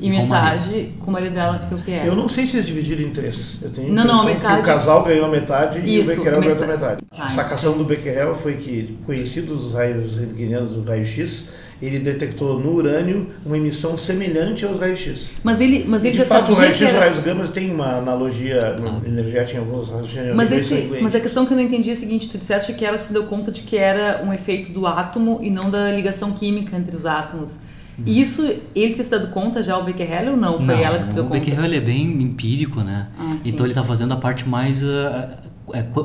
e 0.00 0.10
metade 0.10 0.94
com 0.98 1.10
o 1.10 1.12
marido 1.12 1.34
dela, 1.34 1.66
que 1.68 1.74
é 1.74 1.76
o 1.76 1.80
Pierre. 1.80 2.08
Eu 2.08 2.16
não 2.16 2.28
sei 2.28 2.46
se 2.46 2.56
eles 2.56 2.66
dividiram 2.66 3.02
em 3.02 3.10
três. 3.10 3.60
Eu 3.62 3.70
tenho 3.70 3.92
não, 3.92 4.04
não, 4.04 4.24
metade. 4.24 4.60
o 4.60 4.64
casal 4.64 5.04
ganhou 5.04 5.26
a 5.26 5.28
metade 5.28 5.78
Isso, 5.80 6.10
e 6.10 6.14
o 6.14 6.16
Becquerel 6.16 6.40
ganhou 6.40 6.64
a 6.64 6.66
metade. 6.66 7.04
A 7.16 7.28
sacação 7.28 7.76
do 7.76 7.84
Becquerel 7.84 8.34
foi 8.34 8.54
que, 8.54 8.98
conhecidos 9.04 9.66
os 9.66 9.74
raios 9.74 10.16
rentgenianos 10.16 10.72
do 10.72 10.82
raio-x, 10.82 11.50
ele 11.80 11.98
detectou 11.98 12.58
no 12.60 12.74
urânio 12.74 13.28
uma 13.44 13.56
emissão 13.56 13.96
semelhante 13.96 14.64
aos 14.64 14.78
raios-x. 14.78 15.32
Mas 15.42 15.60
ele, 15.60 15.84
mas 15.88 16.04
ele 16.04 16.12
de 16.12 16.18
já 16.18 16.24
fato, 16.26 16.40
sabia 16.40 16.54
o 16.54 16.58
raio-x 16.58 16.80
e 16.80 16.84
era... 16.84 16.98
raios 16.98 17.18
gama 17.20 17.48
tem 17.48 17.70
uma 17.70 17.96
analogia 17.96 18.76
ah. 18.78 19.06
energética 19.06 19.58
em 19.58 19.60
alguns 19.60 19.88
raios 19.88 20.10
mas, 20.34 20.52
esse, 20.52 20.98
mas 21.00 21.14
a 21.14 21.20
questão 21.20 21.46
que 21.46 21.52
eu 21.52 21.56
não 21.56 21.64
entendi 21.64 21.90
é 21.90 21.92
a 21.94 21.96
seguinte, 21.96 22.28
tu 22.28 22.36
disseste 22.36 22.74
que 22.74 22.84
ela 22.84 22.98
te 22.98 23.10
deu 23.12 23.24
conta 23.24 23.50
de 23.50 23.62
que 23.62 23.76
era 23.76 24.22
um 24.24 24.32
efeito 24.32 24.72
do 24.72 24.86
átomo 24.86 25.38
e 25.40 25.50
não 25.50 25.70
da 25.70 25.90
ligação 25.90 26.32
química 26.32 26.76
entre 26.76 26.94
os 26.94 27.06
átomos. 27.06 27.58
E 28.04 28.12
uhum. 28.12 28.22
isso, 28.22 28.42
ele 28.74 28.94
tinha 28.94 29.04
se 29.04 29.10
dado 29.10 29.28
conta 29.28 29.62
já, 29.62 29.76
o 29.76 29.84
Becquerel, 29.84 30.32
ou 30.32 30.36
não? 30.36 30.56
Foi 30.56 30.66
não, 30.66 30.74
ela 30.74 30.98
que 30.98 31.06
se 31.06 31.12
deu 31.12 31.24
conta? 31.24 31.36
O 31.36 31.40
Becquerel 31.40 31.74
é 31.74 31.80
bem 31.80 32.22
empírico, 32.22 32.80
né? 32.80 33.08
Ah, 33.18 33.36
então 33.44 33.66
ele 33.66 33.72
está 33.72 33.84
fazendo 33.84 34.14
a 34.14 34.16
parte 34.16 34.48
mais 34.48 34.82
uh, 34.82 34.88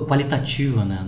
qualitativa, 0.07 0.83
né? 0.83 1.05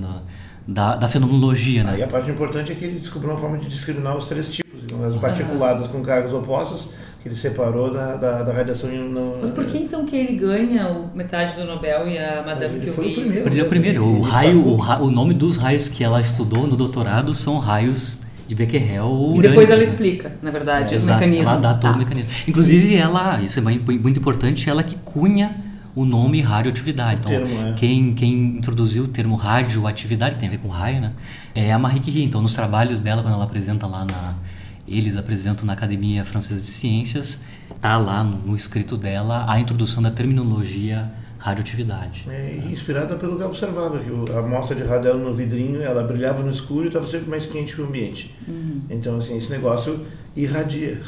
Da, 0.67 0.95
da 0.95 1.07
fenomenologia. 1.07 1.83
Né? 1.83 1.93
Aí 1.93 2.03
a 2.03 2.07
parte 2.07 2.29
importante 2.29 2.71
é 2.71 2.75
que 2.75 2.83
ele 2.83 2.99
descobriu 2.99 3.31
uma 3.31 3.39
forma 3.39 3.57
de 3.57 3.67
discriminar 3.67 4.17
os 4.17 4.25
três 4.25 4.49
tipos, 4.49 5.01
as 5.01 5.15
particuladas 5.15 5.87
com 5.87 6.01
cargas 6.01 6.33
opostas, 6.33 6.89
que 7.21 7.29
ele 7.29 7.35
separou 7.35 7.93
da, 7.93 8.15
da, 8.15 8.43
da 8.43 8.53
radiação. 8.53 8.89
No, 8.89 9.37
Mas 9.39 9.51
por 9.51 9.65
que 9.65 9.77
então 9.77 10.05
que 10.05 10.15
ele 10.15 10.35
ganha 10.37 10.89
o 10.89 11.15
metade 11.15 11.55
do 11.55 11.65
Nobel 11.65 12.07
e 12.07 12.17
a 12.17 12.43
Madame 12.45 12.79
Curie? 12.79 12.91
Foi 12.91 13.07
o 13.07 13.13
primeiro. 13.13 13.49
Ele 13.49 13.59
é 13.59 13.63
o 13.63 13.69
primeiro. 13.69 14.05
O, 14.05 14.21
raio, 14.21 14.67
o, 14.67 14.75
ra, 14.75 15.01
o 15.01 15.09
nome 15.09 15.33
dos 15.33 15.57
raios 15.57 15.87
que 15.87 16.03
ela 16.03 16.19
estudou 16.19 16.67
no 16.67 16.75
doutorado 16.75 17.33
são 17.33 17.57
raios 17.59 18.21
de 18.47 18.55
Becquerel. 18.55 19.33
E 19.35 19.41
depois 19.41 19.69
ela 19.69 19.83
explica, 19.83 20.33
na 20.41 20.51
verdade, 20.51 20.89
é, 20.89 20.91
o 20.91 20.95
exato, 20.95 21.19
mecanismo. 21.19 21.49
Ela 21.49 21.59
dá 21.59 21.73
todo 21.73 21.91
tá. 21.91 21.95
o 21.95 21.97
mecanismo. 21.97 22.29
Inclusive, 22.47 22.95
ela, 22.95 23.41
isso 23.41 23.59
é 23.59 23.61
muito 23.61 24.19
importante, 24.19 24.69
ela 24.69 24.83
que 24.83 24.95
cunha 25.03 25.66
o 25.97 26.05
nome 26.05 26.41
radioatividade. 26.41 27.21
Então, 27.21 27.31
termo, 27.31 27.69
é. 27.69 27.73
quem, 27.73 28.13
quem 28.13 28.33
introduziu 28.57 29.05
o 29.05 29.07
termo 29.07 29.35
radioatividade, 29.35 30.35
que 30.35 30.39
tem 30.39 30.47
a 30.47 30.51
ver 30.51 30.59
com 30.59 30.67
raio, 30.67 31.01
né, 31.01 31.13
é 31.55 31.73
a 31.73 31.79
Marie 31.79 31.99
Curie. 31.99 32.23
Então, 32.23 32.39
nos 32.39 32.53
trabalhos 32.53 32.99
dela, 32.99 33.23
quando 33.23 33.33
ela 33.33 33.43
apresenta 33.43 33.87
lá 33.87 34.05
na. 34.05 34.35
Eles 34.87 35.17
apresentam 35.17 35.65
na 35.65 35.73
Academia 35.73 36.23
Francesa 36.23 36.63
de 36.63 36.69
Ciências, 36.69 37.45
tá 37.81 37.97
lá 37.97 38.23
no, 38.23 38.37
no 38.37 38.55
escrito 38.55 38.95
dela 38.95 39.45
a 39.49 39.59
introdução 39.59 40.01
da 40.01 40.11
terminologia 40.11 41.11
radioatividade. 41.39 42.25
É, 42.29 42.61
inspirada 42.71 43.15
pelo 43.15 43.35
que 43.35 43.41
eu 43.41 43.47
observava, 43.47 43.99
que 43.99 44.31
a 44.31 44.39
amostra 44.39 44.75
de 44.75 44.83
radel 44.83 45.17
no 45.17 45.33
vidrinho, 45.33 45.81
ela 45.81 46.03
brilhava 46.03 46.41
no 46.41 46.51
escuro 46.51 46.85
e 46.85 46.87
estava 46.87 47.07
sempre 47.07 47.29
mais 47.29 47.47
quente 47.47 47.73
que 47.73 47.81
o 47.81 47.85
ambiente. 47.85 48.33
Uhum. 48.47 48.81
Então, 48.89 49.17
assim, 49.17 49.37
esse 49.37 49.49
negócio 49.49 50.05
irradia. 50.37 51.01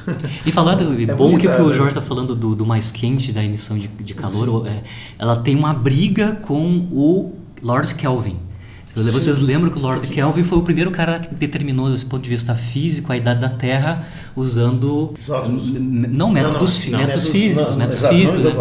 E 0.46 0.52
falando, 0.52 1.00
é 1.00 1.16
bom 1.16 1.38
que 1.38 1.48
o 1.48 1.56
que 1.56 1.62
o 1.62 1.74
Jorge 1.74 1.90
está 1.90 2.02
falando 2.02 2.36
do, 2.36 2.56
do, 2.56 2.66
mais 2.66 2.92
quente, 2.92 3.32
da 3.32 3.44
emissão 3.44 3.78
de, 3.78 3.88
de 3.88 4.14
calor, 4.14 4.68
é, 4.68 4.82
ela 5.18 5.36
tem 5.36 5.56
uma 5.56 5.74
briga 5.74 6.34
com 6.42 6.88
o 6.92 7.36
Lord 7.62 7.94
Kelvin. 7.96 8.38
Vocês 8.96 9.38
Sim. 9.38 9.44
lembram 9.44 9.70
que 9.70 9.78
o 9.78 9.82
Lord 9.82 10.06
Kelvin 10.08 10.44
foi 10.44 10.58
o 10.58 10.64
primeiro 10.64 10.90
cara 10.90 11.20
que 11.20 11.34
determinou, 11.34 11.92
desse 11.92 12.06
ponto 12.06 12.24
de 12.24 12.30
vista 12.30 12.56
físico, 12.56 13.14
a 13.14 13.18
idade 13.18 13.40
da 13.40 13.48
Terra 13.48 14.08
usando 14.36 15.14
não 15.28 16.32
métodos, 16.32 16.86
não, 16.88 16.92
não, 16.92 17.00
métodos 17.00 17.26
não, 17.26 17.32
físicos, 17.32 17.76
métodos 17.76 18.08
físicos. 18.08 18.44
Né? 18.44 18.52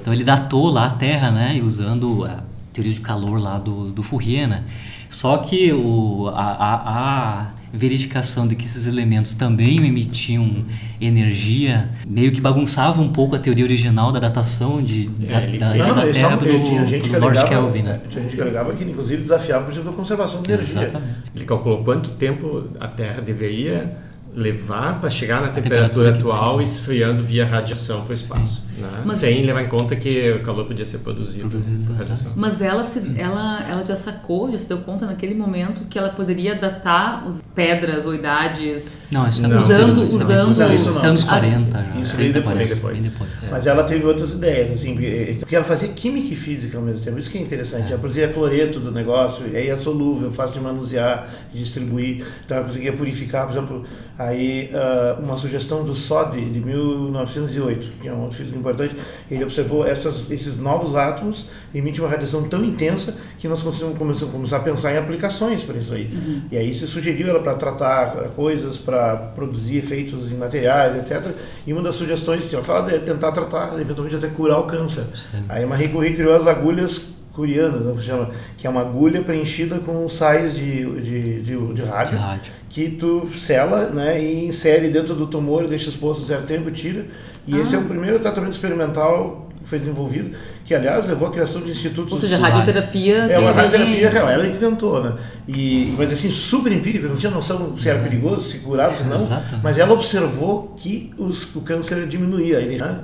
Então 0.00 0.12
ele 0.12 0.22
datou 0.22 0.68
lá 0.70 0.86
a 0.86 0.90
Terra, 0.90 1.30
né, 1.30 1.60
usando 1.64 2.24
a 2.26 2.42
teoria 2.72 2.92
de 2.92 3.00
calor 3.00 3.42
lá 3.42 3.58
do, 3.58 3.90
do 3.90 4.02
Fourier, 4.02 4.46
né? 4.46 4.62
Só 5.08 5.38
que 5.38 5.72
o, 5.72 6.30
a, 6.34 6.42
a, 6.42 6.74
a 6.74 7.46
verificação 7.72 8.46
de 8.46 8.56
que 8.56 8.64
esses 8.64 8.86
elementos 8.86 9.34
também 9.34 9.86
emitiam 9.86 10.64
energia 11.00 11.88
meio 12.06 12.32
que 12.32 12.40
bagunçava 12.40 13.00
um 13.00 13.08
pouco 13.08 13.36
a 13.36 13.38
teoria 13.38 13.64
original 13.64 14.10
da 14.10 14.18
datação 14.18 14.82
de, 14.82 15.10
é, 15.28 15.58
da, 15.58 15.72
da, 15.72 15.76
não, 15.76 15.94
da 15.94 16.12
Terra 16.12 16.36
do, 16.36 16.44
tinha 16.44 16.86
gente 16.86 17.08
do 17.08 17.18
Lord 17.18 17.44
Kelvin. 17.44 17.82
Né? 17.82 18.00
Tinha 18.10 18.22
gente 18.22 18.34
que 18.34 18.40
alegava 18.40 18.72
que 18.74 18.84
inclusive 18.84 19.22
desafiava 19.22 19.62
o 19.62 19.66
princípio 19.66 19.90
da 19.90 19.96
conservação 19.96 20.42
de 20.42 20.52
energia. 20.52 20.82
Exatamente. 20.82 21.14
Ele 21.34 21.44
calculou 21.44 21.84
quanto 21.84 22.10
tempo 22.10 22.64
a 22.80 22.88
Terra 22.88 23.20
deveria 23.20 24.07
levar 24.38 25.00
para 25.00 25.10
chegar 25.10 25.42
na 25.42 25.48
temperatura, 25.48 25.88
temperatura 25.88 26.10
atual, 26.10 26.62
esfriando 26.62 27.24
via 27.24 27.44
radiação 27.44 28.02
para 28.02 28.12
o 28.12 28.14
espaço, 28.14 28.64
né? 28.78 29.02
sem 29.12 29.44
levar 29.44 29.62
em 29.62 29.68
conta 29.68 29.96
que 29.96 30.30
o 30.30 30.42
calor 30.44 30.64
podia 30.64 30.86
ser 30.86 30.98
produzido, 30.98 31.48
produzido 31.48 31.84
por 31.84 31.96
radiação. 31.96 32.32
Mas 32.36 32.62
ela, 32.62 32.84
se, 32.84 33.18
ela, 33.18 33.66
ela 33.68 33.84
já 33.84 33.96
sacou, 33.96 34.50
já 34.52 34.58
se 34.58 34.68
deu 34.68 34.78
conta 34.78 35.06
naquele 35.06 35.34
momento 35.34 35.82
que 35.90 35.98
ela 35.98 36.10
poderia 36.10 36.54
datar 36.54 37.24
as 37.26 37.42
pedras 37.52 38.06
ou 38.06 38.14
idades 38.14 39.00
não, 39.10 39.28
isso 39.28 39.42
não, 39.42 39.58
usando, 39.58 40.06
isso 40.06 40.16
usando 40.22 40.56
não, 40.56 40.74
isso 40.74 40.92
não. 40.92 41.04
anos 41.10 41.24
40 41.24 41.78
já. 41.78 42.00
Isso 42.00 42.16
depois. 42.16 42.68
depois. 42.68 42.98
depois. 43.00 43.30
É. 43.42 43.50
Mas 43.50 43.66
ela 43.66 43.82
teve 43.82 44.06
outras 44.06 44.34
ideias, 44.34 44.70
assim, 44.70 44.94
porque 45.40 45.56
ela 45.56 45.64
fazia 45.64 45.88
química 45.88 46.32
e 46.32 46.36
física 46.36 46.78
ao 46.78 46.84
mesmo 46.84 47.04
tempo, 47.04 47.18
isso 47.18 47.28
que 47.28 47.38
é 47.38 47.40
interessante. 47.40 47.86
É. 47.86 47.90
Ela 47.90 47.98
produzia 47.98 48.28
cloreto 48.28 48.78
do 48.78 48.92
negócio, 48.92 49.44
aí 49.46 49.68
é 49.68 49.76
solúvel, 49.76 50.30
fácil 50.30 50.58
de 50.58 50.60
manusear, 50.60 51.28
de 51.52 51.58
distribuir, 51.58 52.24
então 52.44 52.58
ela 52.58 52.66
conseguia 52.66 52.92
purificar, 52.92 53.46
por 53.46 53.52
exemplo, 53.52 53.84
a 54.16 54.27
Aí, 54.28 54.70
uh, 54.74 55.22
uma 55.22 55.38
sugestão 55.38 55.82
do 55.84 55.94
SOD 55.94 56.50
de 56.50 56.60
1908, 56.60 57.92
que 58.00 58.08
é 58.08 58.12
um 58.12 58.22
outro 58.22 58.36
físico 58.36 58.58
importante, 58.58 58.94
ele 59.30 59.42
observou 59.42 59.86
essas, 59.86 60.30
esses 60.30 60.58
novos 60.58 60.94
átomos 60.94 61.48
emitem 61.74 62.00
uma 62.00 62.10
radiação 62.10 62.46
tão 62.46 62.62
intensa 62.62 63.16
que 63.38 63.48
nós 63.48 63.62
começamos 63.62 64.22
a 64.22 64.26
começar 64.26 64.56
a 64.58 64.60
pensar 64.60 64.92
em 64.92 64.98
aplicações 64.98 65.62
para 65.62 65.78
isso 65.78 65.94
aí. 65.94 66.10
Uhum. 66.12 66.42
E 66.52 66.58
aí 66.58 66.74
se 66.74 66.86
sugeriu 66.86 67.30
ela 67.30 67.40
para 67.40 67.54
tratar 67.54 68.28
coisas, 68.36 68.76
para 68.76 69.16
produzir 69.34 69.78
efeitos 69.78 70.30
em 70.30 70.36
materiais, 70.36 70.96
etc. 70.98 71.32
E 71.66 71.72
uma 71.72 71.80
das 71.80 71.94
sugestões 71.94 72.46
tinha 72.46 72.62
falado 72.62 72.94
é 72.94 72.98
tentar 72.98 73.32
tratar, 73.32 73.80
eventualmente 73.80 74.16
até 74.16 74.28
curar 74.28 74.58
o 74.58 74.64
câncer. 74.64 75.04
Sim. 75.14 75.44
Aí 75.48 75.64
a 75.64 75.66
Marie 75.66 75.88
Curie 75.88 76.14
criou 76.14 76.34
as 76.34 76.46
agulhas 76.46 77.17
curianas, 77.38 77.86
né, 77.86 78.02
chama, 78.02 78.30
que 78.56 78.66
é 78.66 78.70
uma 78.70 78.80
agulha 78.80 79.22
preenchida 79.22 79.78
com 79.78 80.08
sais 80.08 80.56
de, 80.56 80.84
de, 81.00 81.42
de, 81.42 81.72
de, 81.72 81.82
rádio, 81.82 82.18
de, 82.18 82.22
rádio, 82.22 82.52
que 82.68 82.90
tu 82.90 83.28
sela 83.30 83.90
né, 83.90 84.20
e 84.20 84.44
insere 84.44 84.88
dentro 84.88 85.14
do 85.14 85.24
tumor, 85.28 85.68
deixa 85.68 85.88
exposto 85.88 86.24
certo 86.24 86.46
tempo, 86.46 86.68
tira. 86.72 87.06
E 87.46 87.54
ah. 87.54 87.60
esse 87.60 87.76
é 87.76 87.78
o 87.78 87.84
primeiro 87.84 88.18
tratamento 88.18 88.54
experimental 88.54 89.48
que 89.62 89.68
foi 89.68 89.78
desenvolvido, 89.78 90.36
que 90.64 90.74
aliás 90.74 91.06
levou 91.06 91.28
à 91.28 91.30
criação 91.30 91.62
de 91.62 91.70
institutos. 91.70 92.12
Ou 92.12 92.18
seja, 92.18 92.36
a 92.36 92.40
radioterapia. 92.40 93.18
É 93.18 93.38
uma 93.38 93.52
radioterapia 93.52 94.10
real, 94.10 94.28
ela 94.28 94.46
inventou, 94.46 95.00
né? 95.00 95.12
E, 95.46 95.94
mas 95.96 96.12
assim, 96.12 96.32
super 96.32 96.72
empírica, 96.72 97.06
não 97.06 97.16
tinha 97.16 97.30
noção 97.30 97.78
se 97.78 97.88
era 97.88 98.00
perigoso, 98.00 98.42
se 98.42 98.58
curava, 98.58 98.96
se 98.96 99.04
não. 99.04 99.14
Exatamente. 99.14 99.62
Mas 99.62 99.78
ela 99.78 99.92
observou 99.92 100.74
que 100.76 101.14
os, 101.16 101.54
o 101.54 101.60
câncer 101.60 102.04
diminuía. 102.08 102.58
Ele, 102.58 102.78
né? 102.78 103.00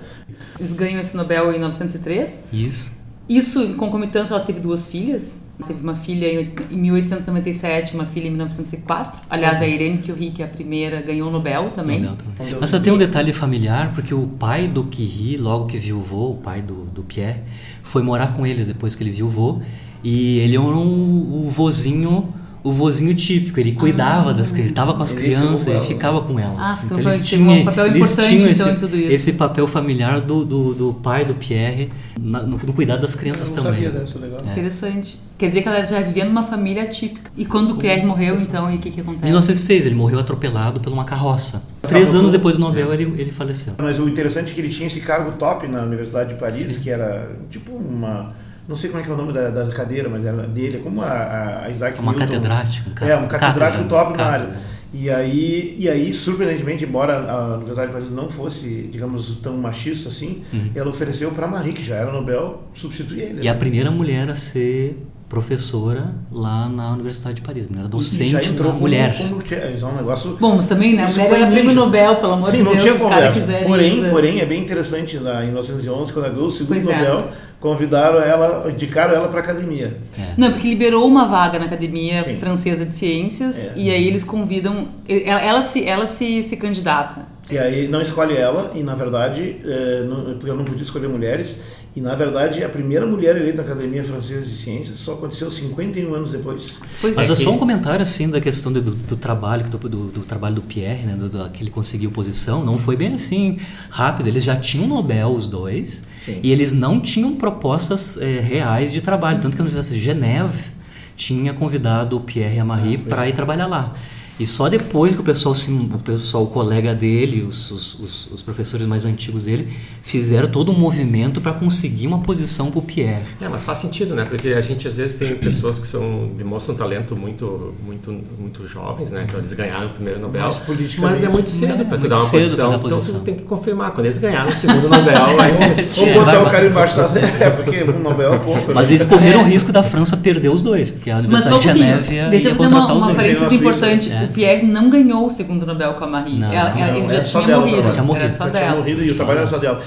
Eles 0.58 0.72
ganham 0.72 1.00
esse 1.00 1.16
Nobel 1.16 1.50
em 1.52 1.58
1903. 1.60 2.44
Isso. 2.52 3.03
Isso, 3.28 3.62
em 3.62 3.74
concomitância, 3.74 4.34
ela 4.34 4.44
teve 4.44 4.60
duas 4.60 4.88
filhas. 4.88 5.42
Teve 5.66 5.82
uma 5.82 5.94
filha 5.94 6.52
em 6.70 6.76
1897, 6.76 7.94
uma 7.94 8.04
filha 8.04 8.26
em 8.26 8.30
1904. 8.30 9.20
Aliás, 9.30 9.62
a 9.62 9.66
Irene 9.66 9.98
Curie, 9.98 10.32
que 10.32 10.42
é 10.42 10.46
a 10.46 10.48
primeira, 10.48 11.00
ganhou 11.00 11.28
o 11.28 11.30
Nobel 11.30 11.70
também. 11.70 12.00
Nobel 12.00 12.16
também. 12.16 12.56
Mas 12.60 12.70
só 12.70 12.80
tem 12.80 12.92
um 12.92 12.98
detalhe 12.98 13.32
familiar, 13.32 13.92
porque 13.94 14.12
o 14.12 14.26
pai 14.26 14.66
do 14.66 14.82
Curie, 14.84 15.36
logo 15.36 15.66
que 15.66 15.78
viu 15.78 15.98
o 15.98 16.02
vô, 16.02 16.30
o 16.30 16.36
pai 16.38 16.60
do, 16.60 16.86
do 16.86 17.04
Pierre, 17.04 17.40
foi 17.84 18.02
morar 18.02 18.34
com 18.34 18.44
eles 18.44 18.66
depois 18.66 18.96
que 18.96 19.04
ele 19.04 19.12
viu 19.12 19.26
o 19.26 19.30
vô. 19.30 19.60
E 20.02 20.40
ele 20.40 20.56
era 20.56 20.76
um, 20.76 21.46
o 21.46 21.50
vozinho 21.50 22.34
o 22.64 22.72
vozinho 22.72 23.14
típico, 23.14 23.60
ele 23.60 23.72
cuidava 23.72 24.30
ah, 24.30 24.32
das 24.32 24.50
crianças, 24.50 24.70
estava 24.70 24.94
com 24.94 25.02
as 25.02 25.12
crianças, 25.12 25.66
ele 25.66 25.80
ficava 25.80 26.22
com 26.22 26.40
elas. 26.40 26.56
Ah, 26.58 26.80
então, 26.82 26.98
então 26.98 27.12
eles 27.12 27.22
tinham, 27.22 27.60
um 27.60 27.64
papel 27.66 27.86
eles 27.88 28.16
tinham 28.16 28.50
então, 28.50 28.72
esse, 28.72 28.86
isso. 28.86 29.12
esse 29.12 29.32
papel 29.34 29.68
familiar 29.68 30.18
do, 30.22 30.46
do, 30.46 30.74
do 30.74 30.94
pai 30.94 31.26
do 31.26 31.34
Pierre, 31.34 31.90
na, 32.18 32.42
no, 32.42 32.56
no, 32.56 32.72
cuidado 32.72 33.02
das 33.02 33.14
crianças 33.14 33.50
Eu 33.50 33.56
não 33.56 33.64
também. 33.64 33.84
Sabia 33.84 34.00
dessa, 34.00 34.18
legal. 34.18 34.40
É. 34.46 34.50
Interessante. 34.50 35.18
Quer 35.36 35.48
dizer 35.48 35.60
que 35.60 35.68
ela 35.68 35.84
já 35.84 36.00
vivia 36.00 36.24
numa 36.24 36.42
família 36.42 36.86
típica. 36.86 37.30
E 37.36 37.44
quando 37.44 37.72
o 37.72 37.76
Pierre 37.76 38.06
morreu, 38.06 38.38
então, 38.40 38.72
e 38.72 38.76
o 38.76 38.78
que, 38.78 38.90
que 38.90 39.00
acontece? 39.02 39.24
Em 39.24 39.26
1906, 39.26 39.84
ele 39.84 39.94
morreu 39.94 40.18
atropelado 40.18 40.80
por 40.80 40.90
uma 40.90 41.04
carroça. 41.04 41.68
Três 41.82 42.14
anos 42.14 42.32
depois 42.32 42.56
do 42.56 42.60
Nobel, 42.60 42.90
é. 42.92 42.94
ele, 42.94 43.20
ele 43.20 43.30
faleceu. 43.30 43.74
Mas 43.76 43.98
o 43.98 44.08
interessante 44.08 44.52
é 44.52 44.54
que 44.54 44.60
ele 44.62 44.70
tinha 44.70 44.86
esse 44.86 45.02
cargo 45.02 45.32
top 45.32 45.68
na 45.68 45.82
Universidade 45.82 46.30
de 46.30 46.40
Paris, 46.40 46.72
Sim. 46.72 46.80
que 46.80 46.88
era 46.88 47.30
tipo 47.50 47.72
uma 47.72 48.32
não 48.68 48.76
sei 48.76 48.90
como 48.90 49.00
é 49.00 49.04
que 49.04 49.10
é 49.10 49.14
o 49.14 49.16
nome 49.16 49.32
da, 49.32 49.50
da 49.50 49.66
cadeira, 49.68 50.08
mas 50.08 50.24
era 50.24 50.42
dele, 50.46 50.78
é 50.78 50.80
como 50.80 51.02
a, 51.02 51.64
a 51.64 51.70
Isaac 51.70 51.98
Uma 52.00 52.12
Newton. 52.12 52.26
catedrático. 52.26 53.04
É, 53.04 53.16
um 53.16 53.26
catedrático 53.26 53.84
top 53.84 54.16
na 54.16 54.24
área. 54.24 54.48
E 54.96 55.10
aí, 55.10 55.74
e 55.76 55.88
aí, 55.88 56.14
surpreendentemente, 56.14 56.84
embora 56.84 57.28
a 57.28 57.54
Universidade 57.56 57.88
de 57.88 57.92
Paris 57.94 58.10
não 58.12 58.28
fosse, 58.28 58.88
digamos, 58.92 59.38
tão 59.42 59.56
machista 59.56 60.08
assim, 60.08 60.44
uhum. 60.52 60.70
ela 60.72 60.88
ofereceu 60.88 61.32
para 61.32 61.48
Marie, 61.48 61.72
que 61.72 61.82
já 61.82 61.96
era 61.96 62.12
Nobel, 62.12 62.62
substituir 62.74 63.22
ele. 63.22 63.42
E 63.42 63.48
a 63.48 63.54
primeira 63.56 63.90
mulher 63.90 64.30
a 64.30 64.36
ser 64.36 64.96
professora 65.34 66.14
lá 66.30 66.68
na 66.68 66.92
Universidade 66.92 67.36
de 67.36 67.42
Paris, 67.42 67.66
mulher 67.68 67.88
docente, 67.88 68.30
já 68.30 68.42
entrou 68.44 68.70
como, 68.70 68.82
mulher. 68.82 69.16
Como, 69.16 69.42
é 69.50 69.84
um 69.84 69.96
negócio. 69.96 70.36
Bom, 70.40 70.54
mas 70.54 70.68
também, 70.68 70.94
né? 70.94 71.04
A 71.04 71.08
mulher 71.08 71.32
era 71.32 71.46
prêmio 71.48 71.74
Nobel, 71.74 72.16
pelo 72.16 72.34
amor 72.34 72.52
Sim, 72.52 72.58
de 72.58 72.62
Deus. 72.62 72.76
Sim, 72.76 72.88
não 72.88 72.96
tinha 72.96 73.10
conversa. 73.10 73.52
Porém, 73.66 74.10
porém, 74.10 74.40
é 74.40 74.46
bem 74.46 74.62
interessante 74.62 75.18
lá 75.18 75.42
em 75.42 75.48
1911, 75.48 76.12
quando 76.12 76.24
ela 76.26 76.34
ganhou 76.34 76.48
o 76.48 76.52
segundo 76.52 76.68
pois 76.68 76.88
é. 76.88 76.98
Nobel, 76.98 77.18
é 77.18 77.54
convidaram 77.58 78.20
ela, 78.20 78.70
indicaram 78.70 79.14
ela 79.14 79.28
para 79.28 79.40
a 79.40 79.42
academia. 79.42 79.96
É. 80.18 80.34
Não, 80.36 80.52
porque 80.52 80.68
liberou 80.68 81.08
uma 81.08 81.26
vaga 81.26 81.58
na 81.58 81.64
Academia 81.64 82.22
Sim. 82.22 82.36
Francesa 82.36 82.84
de 82.84 82.94
Ciências 82.94 83.56
é. 83.58 83.72
e 83.74 83.90
aí 83.90 84.06
eles 84.06 84.22
convidam, 84.22 84.88
ela, 85.08 85.40
ela, 85.40 85.62
se, 85.62 85.82
ela 85.82 86.06
se, 86.06 86.44
se 86.44 86.58
candidata. 86.58 87.22
E 87.50 87.58
aí 87.58 87.88
não 87.88 88.00
escolhe 88.00 88.36
ela, 88.36 88.70
e 88.74 88.82
na 88.82 88.94
verdade, 88.94 89.56
é, 89.64 90.02
não, 90.02 90.34
porque 90.34 90.50
eu 90.50 90.56
não 90.56 90.64
podia 90.64 90.82
escolher 90.82 91.08
mulheres, 91.08 91.62
e 91.96 92.00
na 92.00 92.14
verdade 92.14 92.64
a 92.64 92.68
primeira 92.68 93.06
mulher 93.06 93.36
eleita 93.36 93.58
na 93.58 93.62
Academia 93.62 94.02
Francesa 94.02 94.42
de 94.42 94.56
Ciências 94.56 94.98
só 94.98 95.12
aconteceu 95.12 95.48
51 95.48 96.12
anos 96.12 96.32
depois. 96.32 96.78
Pois 97.00 97.14
Mas 97.14 97.30
é, 97.30 97.32
é 97.32 97.36
só 97.36 97.52
um 97.52 97.58
comentário 97.58 98.02
assim 98.02 98.28
da 98.28 98.40
questão 98.40 98.72
do, 98.72 98.80
do 98.80 99.16
trabalho, 99.16 99.68
do, 99.68 99.78
do, 99.78 100.06
do, 100.08 100.20
trabalho 100.22 100.56
do 100.56 100.62
Pierre, 100.62 101.06
né, 101.06 101.14
do, 101.14 101.28
do, 101.28 101.48
que 101.50 101.62
ele 101.62 101.70
conseguiu 101.70 102.10
posição, 102.10 102.64
não 102.64 102.78
foi 102.78 102.96
bem 102.96 103.14
assim 103.14 103.58
rápido. 103.90 104.26
Eles 104.26 104.42
já 104.42 104.56
tinham 104.56 104.88
Nobel 104.88 105.28
os 105.28 105.46
dois 105.46 106.06
Sim. 106.20 106.40
e 106.42 106.50
eles 106.50 106.72
não 106.72 106.98
tinham 107.00 107.36
propostas 107.36 108.20
é, 108.20 108.40
reais 108.40 108.92
de 108.92 109.00
trabalho, 109.00 109.40
tanto 109.40 109.54
que 109.54 109.62
a 109.62 109.64
Universidade 109.64 110.00
de 110.00 110.04
Geneve 110.04 110.74
tinha 111.16 111.52
convidado 111.52 112.16
o 112.16 112.20
Pierre 112.20 112.56
e 112.56 112.58
a 112.58 112.64
Marie 112.64 113.00
ah, 113.04 113.08
para 113.08 113.28
ir 113.28 113.34
trabalhar 113.34 113.66
lá. 113.66 113.94
E 114.38 114.46
só 114.46 114.68
depois 114.68 115.14
que 115.14 115.20
o 115.20 115.24
pessoal, 115.24 115.54
o 115.54 115.98
pessoal, 116.00 116.42
o 116.42 116.48
colega 116.48 116.92
dele, 116.92 117.42
os, 117.42 117.70
os, 117.70 118.32
os, 118.32 118.42
professores 118.42 118.84
mais 118.84 119.04
antigos 119.06 119.44
dele, 119.44 119.72
fizeram 120.04 120.48
todo 120.48 120.70
um 120.70 120.78
movimento 120.78 121.40
para 121.40 121.52
conseguir 121.52 122.06
uma 122.06 122.18
posição 122.18 122.70
para 122.70 122.78
o 122.78 122.82
Pierre. 122.82 123.22
É, 123.40 123.48
mas 123.48 123.64
faz 123.64 123.78
sentido, 123.78 124.14
né? 124.14 124.26
Porque 124.28 124.48
a 124.48 124.60
gente 124.60 124.86
às 124.86 124.98
vezes 124.98 125.16
tem 125.16 125.34
pessoas 125.34 125.78
que 125.78 125.88
são 125.88 126.30
demonstram 126.36 126.74
um 126.74 126.78
talento 126.78 127.16
muito, 127.16 127.74
muito, 127.84 128.14
muito 128.38 128.66
jovens, 128.66 129.10
né? 129.10 129.24
Então 129.26 129.40
eles 129.40 129.52
ganharam 129.54 129.86
o 129.86 129.90
primeiro 129.90 130.20
Nobel. 130.20 130.42
Mas, 130.42 130.96
mas 130.98 131.22
é 131.22 131.28
muito 131.28 131.48
cedo 131.48 131.84
para 131.86 131.96
tu 131.96 132.06
dar 132.06 132.18
uma 132.18 132.28
posição. 132.28 132.74
Então 132.74 133.00
tu 133.00 133.20
tem 133.20 133.34
que 133.34 133.44
confirmar. 133.44 133.92
Quando 133.92 134.06
eles 134.06 134.18
ganharam 134.18 134.50
o 134.50 134.54
segundo 134.54 134.88
Nobel, 134.88 135.40
aí 135.40 135.52
Vamos 135.94 136.14
botar 136.14 136.42
o 136.42 136.50
cara 136.50 136.66
embaixo 136.66 136.96
da 136.96 137.04
É, 137.40 137.50
porque 137.50 137.82
um 137.84 137.98
Nobel 138.00 138.34
é 138.34 138.38
pouco. 138.38 138.74
Mas 138.74 138.88
né? 138.88 138.94
eles 138.94 139.06
correram 139.06 139.40
o 139.40 139.44
risco 139.44 139.72
da 139.72 139.82
França 139.82 140.16
perder 140.16 140.50
os 140.50 140.60
dois, 140.60 140.90
porque 140.90 141.10
a 141.10 141.18
Universidade 141.18 141.56
de 141.56 141.62
Geneve 141.62 142.14
ia, 142.14 142.28
Deixa 142.28 142.50
eu 142.50 142.56
fazer 142.56 142.74
uma, 142.74 142.92
uma 142.92 143.14
parênteses 143.14 143.52
importante. 143.52 144.12
É. 144.12 144.24
O 144.24 144.28
Pierre 144.28 144.66
não 144.66 144.90
ganhou 144.90 145.26
o 145.26 145.30
segundo 145.30 145.64
Nobel 145.64 145.94
com 145.94 146.04
a 146.04 146.06
Marie. 146.06 146.38
Não, 146.38 146.52
ela, 146.52 146.74
não, 146.74 146.96
ele 146.96 147.08
já 147.08 147.22
tinha 147.22 147.46
dela, 147.46 147.64
morrido. 147.64 147.92
Tinha 147.92 148.04
morrido. 148.04 148.24
Era 148.24 148.34
só 148.34 148.44
dela. 148.48 148.66
Tinha 148.66 148.76
morrido 148.76 149.04
e 149.04 149.10
o 149.10 149.14
trabalho 149.14 149.38
era 149.38 149.46
só 149.46 149.58
dela. 149.58 149.80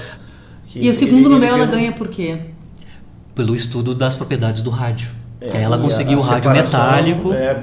Que 0.68 0.80
e 0.80 0.90
o 0.90 0.94
segundo 0.94 1.28
Nobel 1.28 1.54
ela 1.54 1.66
ganha 1.66 1.92
por 1.92 2.08
quê? 2.08 2.38
Pelo 3.34 3.54
estudo 3.54 3.94
das 3.94 4.16
propriedades 4.16 4.62
do 4.62 4.70
rádio. 4.70 5.10
É, 5.40 5.62
ela 5.62 5.78
conseguiu 5.78 6.18
o 6.18 6.20
rádio 6.20 6.50
metálico, 6.50 7.32
é, 7.32 7.62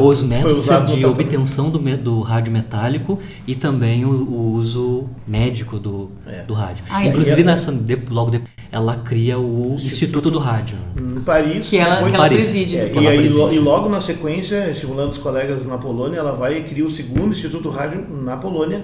os 0.00 0.22
métodos 0.24 0.66
de 0.96 1.06
obtenção 1.06 1.70
do, 1.70 1.78
do 1.96 2.20
rádio 2.22 2.52
metálico 2.52 3.20
e 3.46 3.54
também 3.54 4.04
o, 4.04 4.10
o 4.10 4.52
uso 4.54 5.08
médico 5.24 5.78
do, 5.78 6.10
é. 6.26 6.42
do 6.42 6.54
rádio. 6.54 6.84
Ah, 6.90 7.06
Inclusive, 7.06 7.44
nessa, 7.44 7.70
de, 7.70 7.96
logo 8.10 8.32
depois, 8.32 8.50
ela 8.72 8.96
cria 8.96 9.38
o 9.38 9.74
Instituto, 9.74 9.86
Instituto 9.86 10.30
do 10.32 10.38
Rádio. 10.40 10.76
Em 11.00 11.20
Paris. 11.20 11.70
Que 11.70 11.78
ela, 11.78 12.10
que 12.10 12.16
ela 12.16 12.28
preside. 12.28 12.78
É, 12.78 12.92
e, 12.92 13.06
aí, 13.06 13.26
e 13.26 13.58
logo 13.60 13.88
na 13.88 14.00
sequência, 14.00 14.68
estimulando 14.68 15.12
os 15.12 15.18
colegas 15.18 15.64
na 15.64 15.78
Polônia, 15.78 16.18
ela 16.18 16.32
vai 16.32 16.58
e 16.58 16.62
cria 16.64 16.84
o 16.84 16.90
segundo 16.90 17.32
Instituto 17.32 17.62
do 17.62 17.70
Rádio 17.70 18.04
na 18.24 18.36
Polônia. 18.36 18.82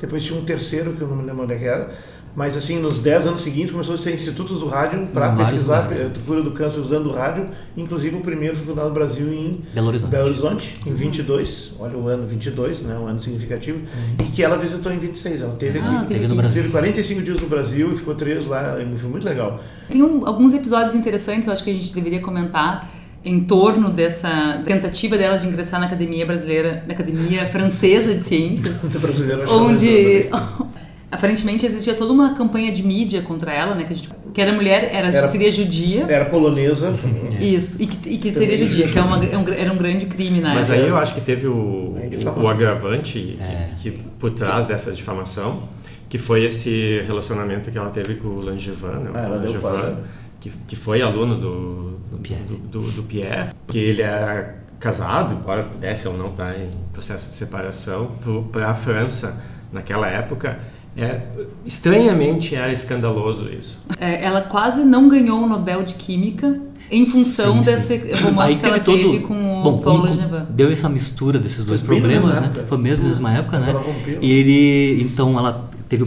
Depois 0.00 0.22
tinha 0.22 0.38
um 0.38 0.44
terceiro, 0.44 0.92
que 0.92 1.00
eu 1.00 1.08
não 1.08 1.16
me 1.16 1.24
lembro 1.24 1.42
onde 1.42 1.54
é 1.54 1.64
era 1.64 1.90
mas 2.36 2.56
assim, 2.56 2.80
nos 2.80 3.00
10 3.00 3.26
anos 3.28 3.40
seguintes 3.42 3.70
começou 3.70 3.94
a 3.94 3.98
ser 3.98 4.12
institutos 4.12 4.58
do 4.58 4.66
rádio 4.66 5.06
para 5.12 5.34
pesquisar 5.36 5.88
a 5.88 6.20
cura 6.26 6.42
do 6.42 6.50
câncer 6.50 6.80
usando 6.80 7.06
o 7.10 7.12
rádio. 7.12 7.48
Inclusive 7.76 8.16
o 8.16 8.20
primeiro 8.20 8.56
foi 8.56 8.66
fundado 8.66 8.88
no 8.88 8.94
Brasil 8.94 9.32
em 9.32 9.62
Belo 9.72 9.88
Horizonte, 9.88 10.10
Belo 10.10 10.26
Horizonte 10.26 10.80
em 10.84 10.92
22, 10.92 11.76
olha 11.78 11.96
o 11.96 12.08
ano 12.08 12.26
22, 12.26 12.82
né, 12.82 12.98
um 12.98 13.06
ano 13.06 13.20
significativo, 13.20 13.78
uhum. 13.78 14.26
e 14.26 14.30
que 14.30 14.42
ela 14.42 14.56
visitou 14.56 14.92
em 14.92 14.98
26. 14.98 15.42
Ela 15.42 15.54
teve, 15.54 15.78
ah, 15.78 16.00
aqui, 16.00 16.14
teve, 16.14 16.26
no 16.26 16.34
Brasil. 16.34 16.62
teve 16.62 16.72
45 16.72 17.22
dias 17.22 17.40
no 17.40 17.46
Brasil 17.46 17.92
e 17.92 17.96
ficou 17.96 18.14
três 18.14 18.46
lá, 18.46 18.78
e 18.80 18.98
foi 18.98 19.10
muito 19.10 19.24
legal. 19.24 19.60
Tem 19.88 20.02
um, 20.02 20.26
alguns 20.26 20.54
episódios 20.54 20.94
interessantes, 20.94 21.46
eu 21.46 21.52
acho 21.52 21.62
que 21.62 21.70
a 21.70 21.74
gente 21.74 21.94
deveria 21.94 22.20
comentar 22.20 22.90
em 23.24 23.40
torno 23.40 23.90
dessa 23.90 24.60
tentativa 24.64 25.16
dela 25.16 25.38
de 25.38 25.46
ingressar 25.46 25.80
na 25.80 25.86
Academia 25.86 26.26
Brasileira, 26.26 26.84
na 26.86 26.92
Academia 26.92 27.46
Francesa 27.46 28.14
de 28.14 28.22
Ciências, 28.22 28.74
onde 29.48 30.28
aparentemente 31.14 31.64
existia 31.64 31.94
toda 31.94 32.12
uma 32.12 32.34
campanha 32.34 32.72
de 32.72 32.82
mídia 32.82 33.22
contra 33.22 33.52
ela, 33.52 33.74
né? 33.74 33.84
Que, 33.84 33.92
a 33.92 33.96
gente, 33.96 34.10
que 34.32 34.40
era 34.40 34.52
mulher, 34.52 34.90
era, 34.92 35.08
era 35.08 35.28
seria 35.28 35.50
judia. 35.50 36.06
Era 36.08 36.24
polonesa. 36.24 36.94
Isso, 37.40 37.80
e 37.80 37.86
que, 37.86 38.08
e 38.10 38.18
que 38.18 38.32
seria 38.32 38.56
judia, 38.56 38.88
que 38.88 38.98
é 38.98 39.02
uma, 39.02 39.24
é 39.24 39.60
era 39.60 39.72
um 39.72 39.76
grande 39.76 40.06
crime 40.06 40.40
na 40.40 40.54
Mas 40.54 40.70
aí 40.70 40.86
eu 40.86 40.96
acho 40.96 41.14
que 41.14 41.20
teve 41.20 41.46
o, 41.46 41.54
o, 41.54 42.40
o 42.42 42.48
agravante 42.48 43.38
é. 43.40 43.68
que, 43.76 43.90
que, 43.90 43.98
por 44.18 44.30
trás 44.30 44.66
dessa 44.66 44.92
difamação, 44.92 45.68
que 46.08 46.18
foi 46.18 46.44
esse 46.44 47.02
relacionamento 47.06 47.70
que 47.70 47.78
ela 47.78 47.90
teve 47.90 48.16
com 48.16 48.28
o 48.28 48.40
Langevin, 48.40 48.86
né? 48.86 49.10
Ah, 49.14 49.28
o 49.28 49.30
Langevin, 49.30 49.96
que, 50.40 50.50
que 50.66 50.76
foi 50.76 51.00
aluno 51.00 51.36
do, 51.36 51.98
do, 52.10 52.18
Pierre. 52.18 52.42
Do, 52.44 52.56
do, 52.56 52.90
do 52.90 53.02
Pierre, 53.04 53.50
que 53.66 53.78
ele 53.78 54.02
era 54.02 54.62
casado, 54.80 55.34
embora 55.34 55.62
pudesse 55.62 56.06
ou 56.08 56.16
não 56.16 56.30
estar 56.30 56.58
em 56.58 56.70
processo 56.92 57.30
de 57.30 57.34
separação, 57.34 58.16
para 58.52 58.70
a 58.70 58.74
França 58.74 59.42
naquela 59.72 60.06
época 60.08 60.58
é, 60.96 61.20
estranhamente 61.64 62.54
é 62.54 62.72
escandaloso 62.72 63.48
isso. 63.48 63.84
É, 63.98 64.24
ela 64.24 64.42
quase 64.42 64.84
não 64.84 65.08
ganhou 65.08 65.42
o 65.42 65.48
Nobel 65.48 65.82
de 65.82 65.94
Química 65.94 66.60
em 66.90 67.06
função 67.06 67.62
sim, 67.62 67.64
sim. 67.64 67.98
desse 67.98 68.22
romance 68.22 68.58
que 68.58 68.66
ela 68.66 68.78
todo, 68.78 68.96
teve 68.96 69.20
com 69.20 69.60
o 69.60 69.62
Bom, 69.62 69.78
Paul 69.78 70.02
como 70.02 70.04
Langevin. 70.04 70.46
deu 70.50 70.70
essa 70.70 70.88
mistura 70.88 71.38
desses 71.38 71.64
dois 71.64 71.80
Foi 71.80 71.98
problemas, 71.98 72.40
né? 72.40 72.46
época. 72.46 72.66
Foi 72.68 72.78
mesmo 72.78 73.02
na 73.02 73.08
mesma 73.08 73.32
época, 73.32 73.58
né? 73.58 73.74
E 74.20 74.30
ele, 74.30 75.02
então, 75.02 75.36
ela 75.38 75.68
teve 75.88 76.04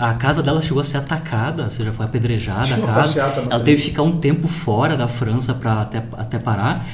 a, 0.00 0.14
casa 0.14 0.42
dela 0.42 0.60
chegou 0.60 0.80
a 0.80 0.84
ser 0.84 0.98
atacada, 0.98 1.64
ou 1.64 1.70
seja, 1.70 1.92
foi 1.92 2.06
apedrejada 2.06 2.74
a 2.74 2.78
casa. 2.78 2.92
passeata 2.92 3.40
Ela 3.40 3.48
frente. 3.48 3.64
teve 3.64 3.82
que 3.82 3.88
ficar 3.88 4.02
um 4.02 4.18
tempo 4.18 4.48
fora 4.48 4.96
da 4.96 5.08
França 5.08 5.54
para 5.54 5.82
até, 5.82 6.02
até 6.12 6.38
parar. 6.38 6.84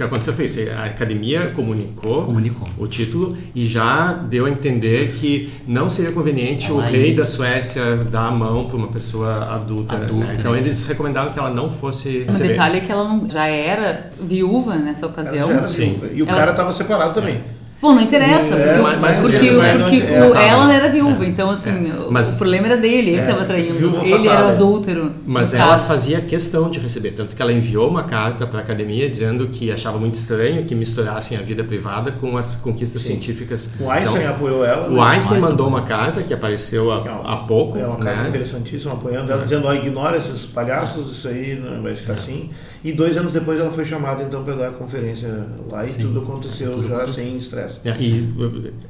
O 0.00 0.02
que 0.02 0.06
aconteceu 0.06 0.32
foi 0.32 0.46
isso, 0.46 0.58
a 0.74 0.86
academia 0.86 1.48
comunicou, 1.54 2.24
Comunicou. 2.24 2.66
o 2.78 2.86
título 2.86 3.36
e 3.54 3.66
já 3.66 4.14
deu 4.14 4.46
a 4.46 4.50
entender 4.50 5.12
que 5.12 5.50
não 5.66 5.90
seria 5.90 6.10
conveniente 6.10 6.72
o 6.72 6.76
Ela 6.80 6.84
rei 6.88 7.10
ia- 7.10 7.16
da 7.16 7.26
Suécia 7.26 7.96
dar 8.10 8.28
a 8.28 8.30
mão 8.30 8.64
para 8.64 8.78
uma 8.78 8.88
pessoa 8.88 9.44
adulta. 9.54 9.98
né? 9.98 10.04
Adulta, 10.06 10.32
Então 10.38 10.52
né? 10.52 10.58
eles 10.58 10.86
recomendaram 10.88 11.30
que 11.30 11.38
ela 11.38 11.50
não 11.50 11.68
fosse 11.68 12.20
Um 12.22 12.26
receber. 12.28 12.48
detalhe 12.48 12.78
é 12.78 12.80
que 12.80 12.90
ela 12.90 13.04
não- 13.04 13.28
já 13.28 13.46
era 13.46 14.10
viúva 14.18 14.76
nessa 14.76 15.04
Ela 15.04 15.12
ocasião. 15.12 15.48
já 15.48 15.54
era 15.58 15.68
Sim. 15.68 15.90
viúva. 15.90 16.06
E 16.14 16.22
o 16.22 16.26
Ela- 16.26 16.38
cara 16.38 16.50
estava 16.52 16.72
separado 16.72 17.12
também. 17.12 17.42
Bom, 17.82 17.94
não 17.94 18.02
interessa, 18.02 18.54
É, 18.56 18.66
porque, 18.66 18.82
mas- 18.82 19.00
mas 19.00 19.18
porque, 19.20 19.36
porque 19.38 19.50
mas 19.52 19.92
é, 20.02 20.26
o- 20.26 20.30
tá, 20.32 20.42
ela 20.42 20.66
né? 20.66 20.76
era 20.76 20.88
viúva, 20.90 21.24
então 21.24 21.48
assim, 21.48 21.90
o- 21.92 22.12
Mas- 22.12 22.34
o 22.34 22.38
problema 22.38 22.66
era 22.66 22.76
dele, 22.76 23.10
ele 23.12 23.16
É, 23.18 23.20
estava 23.22 23.44
traindo, 23.46 23.72
viúva 23.72 24.02
ele 24.04 24.28
fatal, 24.28 24.32
era 24.36 24.46
o 24.46 24.50
é. 24.50 24.52
adúltero. 24.52 25.12
Mas 25.26 25.54
ela 25.54 25.72
caso. 25.72 25.86
fazia 25.86 26.20
questão 26.20 26.68
de 26.70 26.78
receber, 26.78 27.12
tanto 27.12 27.34
que 27.34 27.40
ela 27.40 27.52
enviou 27.52 27.88
uma 27.88 28.02
carta 28.02 28.46
para 28.46 28.58
a 28.58 28.62
academia 28.62 29.08
dizendo 29.08 29.48
que 29.48 29.72
achava 29.72 29.96
muito 29.98 30.16
estranho 30.16 30.66
que 30.66 30.74
misturassem 30.74 31.38
a 31.38 31.40
vida 31.40 31.64
privada 31.64 32.12
com 32.12 32.36
as 32.36 32.54
conquistas 32.56 33.02
científicas. 33.02 33.70
O 33.80 33.90
Einstein 33.90 34.20
Então, 34.24 34.30
apoiou 34.34 34.62
ela. 34.62 34.86
o 34.86 34.90
né? 34.96 35.00
Einstein 35.00 35.14
Einstein 35.36 35.40
mandou 35.40 35.66
apoiou. 35.66 35.68
uma 35.68 35.82
carta 35.82 36.22
que 36.22 36.34
apareceu 36.34 36.92
há, 36.92 36.98
é 36.98 37.10
há 37.32 37.36
pouco, 37.36 37.78
É 37.78 37.86
uma 37.86 37.96
carta 37.96 38.24
né? 38.24 38.28
interessantíssima, 38.28 38.92
apoiando 38.92 39.32
ela, 39.32 39.42
dizendo, 39.42 39.66
ó, 39.66 39.72
ignora 39.72 40.18
esses 40.18 40.44
palhaços, 40.44 41.10
isso 41.16 41.28
aí 41.28 41.58
não 41.58 41.82
vai 41.82 41.92
É. 41.92 41.94
ficar 41.94 42.12
assim. 42.12 42.50
E 42.84 42.92
dois 42.92 43.16
anos 43.16 43.32
depois 43.32 43.58
ela 43.60 43.70
foi 43.70 43.84
chamada 43.86 44.22
então 44.22 44.42
para 44.42 44.54
dar 44.54 44.68
a 44.68 44.72
conferência 44.72 45.28
lá 45.70 45.84
e 45.84 45.88
Sim. 45.88 46.02
tudo 46.02 46.20
aconteceu 46.20 46.72
Tudo 46.72 46.88
já 46.88 46.96
aconteceu. 46.96 47.24
sem 47.24 47.36
estresse. 47.36 47.69
É, 47.84 47.96
E, 47.98 48.32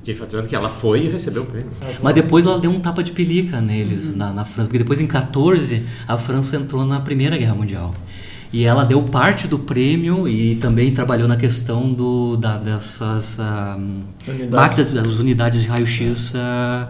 e 0.04 0.10
enfatizando 0.10 0.48
que 0.48 0.54
ela 0.54 0.68
foi 0.68 1.06
e 1.06 1.08
recebeu 1.08 1.42
o 1.42 1.46
prêmio. 1.46 1.70
Mas 2.02 2.14
depois 2.14 2.44
ela 2.44 2.58
deu 2.58 2.70
um 2.70 2.80
tapa 2.80 3.02
de 3.02 3.12
pelica 3.12 3.60
neles 3.60 4.14
na, 4.14 4.32
na 4.32 4.44
França, 4.44 4.68
porque 4.68 4.78
depois 4.78 5.00
em 5.00 5.06
14 5.06 5.82
a 6.06 6.16
França 6.16 6.56
entrou 6.56 6.84
na 6.84 7.00
Primeira 7.00 7.36
Guerra 7.36 7.54
Mundial. 7.54 7.94
E 8.52 8.64
ela 8.64 8.84
deu 8.84 9.00
parte 9.04 9.46
do 9.46 9.58
prêmio 9.58 10.26
e 10.26 10.56
também 10.56 10.92
trabalhou 10.92 11.28
na 11.28 11.36
questão 11.36 11.92
do, 11.92 12.36
da, 12.36 12.56
dessas 12.58 13.38
ah, 13.38 13.78
Unidades. 14.26 14.50
máquinas, 14.50 14.96
as 14.96 15.06
unidades 15.06 15.62
de 15.62 15.68
raio-x 15.68 16.34
ah, 16.34 16.88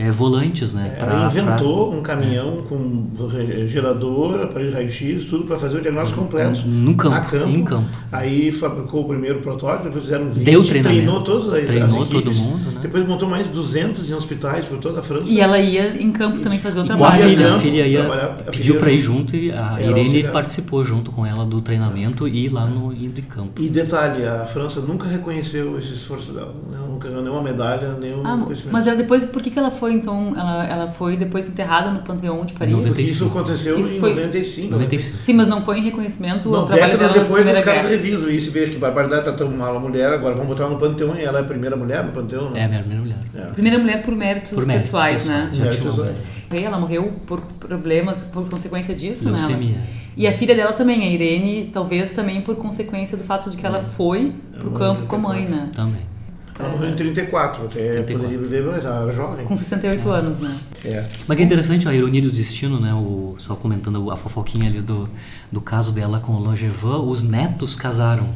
eh, 0.00 0.10
volantes, 0.10 0.72
né? 0.74 0.96
Ela 0.98 1.06
pra- 1.10 1.26
inventou 1.42 1.92
um 1.94 2.02
caminhão 2.02 2.62
com 2.68 3.06
re- 3.28 3.68
gerador, 3.68 4.40
aparelho 4.42 4.72
raio-x, 4.72 5.24
tudo 5.26 5.44
para 5.44 5.58
fazer 5.58 5.78
o 5.78 5.80
diagnóstico 5.80 6.20
completo. 6.22 6.62
No 6.66 6.94
campo, 6.94 7.14
a 7.16 7.20
campo. 7.20 7.48
em 7.48 7.64
campo. 7.64 7.88
Aí 8.10 8.50
fabricou 8.50 9.02
o 9.02 9.08
primeiro 9.08 9.40
protótipo, 9.40 9.84
depois 9.84 10.04
fizeram 10.04 10.30
20, 10.30 10.44
Deu 10.44 10.62
treinamento. 10.64 11.02
treinou 11.02 11.22
todas 11.24 11.52
as, 11.52 11.66
Treinou 11.66 12.02
as 12.02 12.08
todo 12.08 12.34
mundo, 12.34 12.70
né? 12.72 12.80
Depois 12.82 13.06
montou 13.06 13.28
mais 13.28 13.48
200 13.48 14.10
em 14.10 14.14
hospitais 14.14 14.64
por 14.64 14.78
toda 14.78 15.00
a 15.00 15.02
França. 15.02 15.30
E 15.32 15.40
ela 15.40 15.58
ia 15.58 16.02
em 16.02 16.10
campo 16.12 16.40
também 16.40 16.58
fazer 16.58 16.80
o 16.80 16.84
E 16.84 16.86
com 16.88 16.92
a 16.94 16.96
trabalho. 16.96 17.22
filha, 17.30 17.50
né? 17.50 17.56
a 17.56 17.58
filha 17.58 17.86
ia, 17.86 18.04
pediu 18.50 18.76
para 18.78 18.90
ir 18.90 18.98
junto. 18.98 19.36
e 19.36 19.52
a 19.52 19.76
Ela 19.80 19.98
Irene 20.00 20.24
participou 20.24 20.84
junto 20.84 21.10
com 21.12 21.24
ela 21.26 21.44
do 21.44 21.60
treinamento 21.60 22.26
e 22.26 22.48
lá 22.48 22.64
no 22.66 22.92
indo 22.92 23.20
em 23.20 23.24
campo. 23.24 23.60
E 23.60 23.68
detalhe, 23.68 24.24
a 24.26 24.46
França 24.46 24.80
nunca 24.80 25.06
reconheceu 25.08 25.78
esse 25.78 25.92
esforço 25.92 26.32
dela. 26.32 26.54
né? 26.70 26.78
Nunca 27.00 27.08
ganhou 27.08 27.22
nenhuma 27.22 27.42
medalha, 27.42 27.94
nenhum 27.98 28.20
Ah, 28.26 28.36
reconhecimento. 28.36 28.72
mas 28.72 28.86
ela 28.86 28.96
depois, 28.96 29.24
por 29.24 29.40
que, 29.40 29.50
que 29.50 29.58
ela 29.58 29.70
foi 29.70 29.94
então? 29.94 30.34
Ela, 30.36 30.66
ela 30.66 30.88
foi 30.88 31.16
depois 31.16 31.48
enterrada 31.48 31.90
no 31.90 32.00
Panteão 32.00 32.44
de 32.44 32.52
Paris? 32.52 32.74
95. 32.74 33.00
Isso 33.08 33.24
aconteceu 33.26 33.80
Isso 33.80 33.94
em 33.94 34.00
foi- 34.00 34.10
95. 34.14 34.70
95. 34.72 35.22
Sim, 35.22 35.32
mas 35.32 35.46
não 35.48 35.64
foi 35.64 35.78
em 35.78 35.82
reconhecimento 35.84 36.50
Não, 36.50 36.60
ao 36.60 36.66
trabalho 36.66 36.92
décadas 36.92 37.12
dela 37.14 37.24
depois 37.24 37.48
os 37.48 37.60
caras 37.64 37.84
revisam 37.86 38.28
isso 38.30 38.48
e 38.48 38.50
vê 38.50 38.66
que 38.68 38.76
barbaridade 38.76 39.24
tá 39.24 39.32
tão 39.32 39.50
mal 39.50 39.74
a 39.76 39.80
mulher, 39.80 40.12
agora 40.12 40.34
vamos 40.34 40.48
botar 40.48 40.64
ela 40.64 40.74
no 40.74 40.78
Panteão 40.78 41.16
e 41.16 41.24
ela 41.24 41.38
é 41.38 41.40
a 41.40 41.44
primeira 41.44 41.74
mulher 41.74 42.04
no 42.04 42.12
Panteão. 42.12 42.54
É 42.54 42.64
a 42.64 42.68
Né? 42.68 42.78
primeira 42.80 43.02
mulher. 43.02 43.18
É. 43.34 43.40
Primeira 43.52 43.78
mulher 43.78 44.02
por 44.02 44.14
méritos, 44.14 44.52
Por 44.52 44.66
méritos 44.66 44.90
pessoais, 44.90 45.22
pessoais, 45.22 45.52
né? 45.52 45.58
É, 45.58 45.62
uma 45.62 45.66
pessoais. 45.70 46.18
Ela 46.52 46.78
morreu 46.78 47.12
por 47.26 47.40
problemas, 47.60 48.24
por 48.24 48.46
consequência 48.48 48.94
disso, 48.94 49.24
né? 49.24 49.30
Leucemia. 49.30 49.76
E 50.16 50.26
a 50.26 50.32
filha 50.32 50.54
dela 50.54 50.72
também, 50.72 51.02
a 51.04 51.06
Irene, 51.10 51.70
talvez 51.72 52.12
também 52.14 52.42
por 52.42 52.56
consequência 52.56 53.16
do 53.16 53.22
fato 53.24 53.48
de 53.48 53.56
que 53.56 53.64
ela 53.64 53.80
foi 53.80 54.34
pro 54.58 54.72
campo 54.72 55.04
com 55.06 55.16
a 55.16 55.18
mãe, 55.18 55.42
depois. 55.42 55.60
né? 55.60 55.68
Também. 55.72 56.09
Ela 56.60 56.68
morreu 56.70 56.90
em 56.90 56.94
34, 56.94 57.64
até 57.64 57.92
34. 57.92 58.16
poderia 58.16 58.38
viver, 58.38 58.62
mas 58.64 58.84
ela 58.84 59.02
era 59.02 59.12
jovem. 59.12 59.44
Com 59.46 59.56
68 59.56 60.10
anos, 60.10 60.38
né? 60.38 60.56
É. 60.84 61.04
Mas 61.26 61.36
que 61.36 61.42
interessante 61.42 61.88
a 61.88 61.94
ironia 61.94 62.22
do 62.22 62.30
destino, 62.30 62.78
né? 62.80 62.92
O, 62.94 63.34
só 63.38 63.54
comentando 63.56 64.10
a 64.10 64.16
fofoquinha 64.16 64.68
ali 64.68 64.80
do, 64.80 65.08
do 65.50 65.60
caso 65.60 65.94
dela 65.94 66.20
com 66.20 66.32
o 66.32 66.42
Langevin, 66.42 66.72
os 67.06 67.22
netos 67.22 67.76
casaram. 67.76 68.28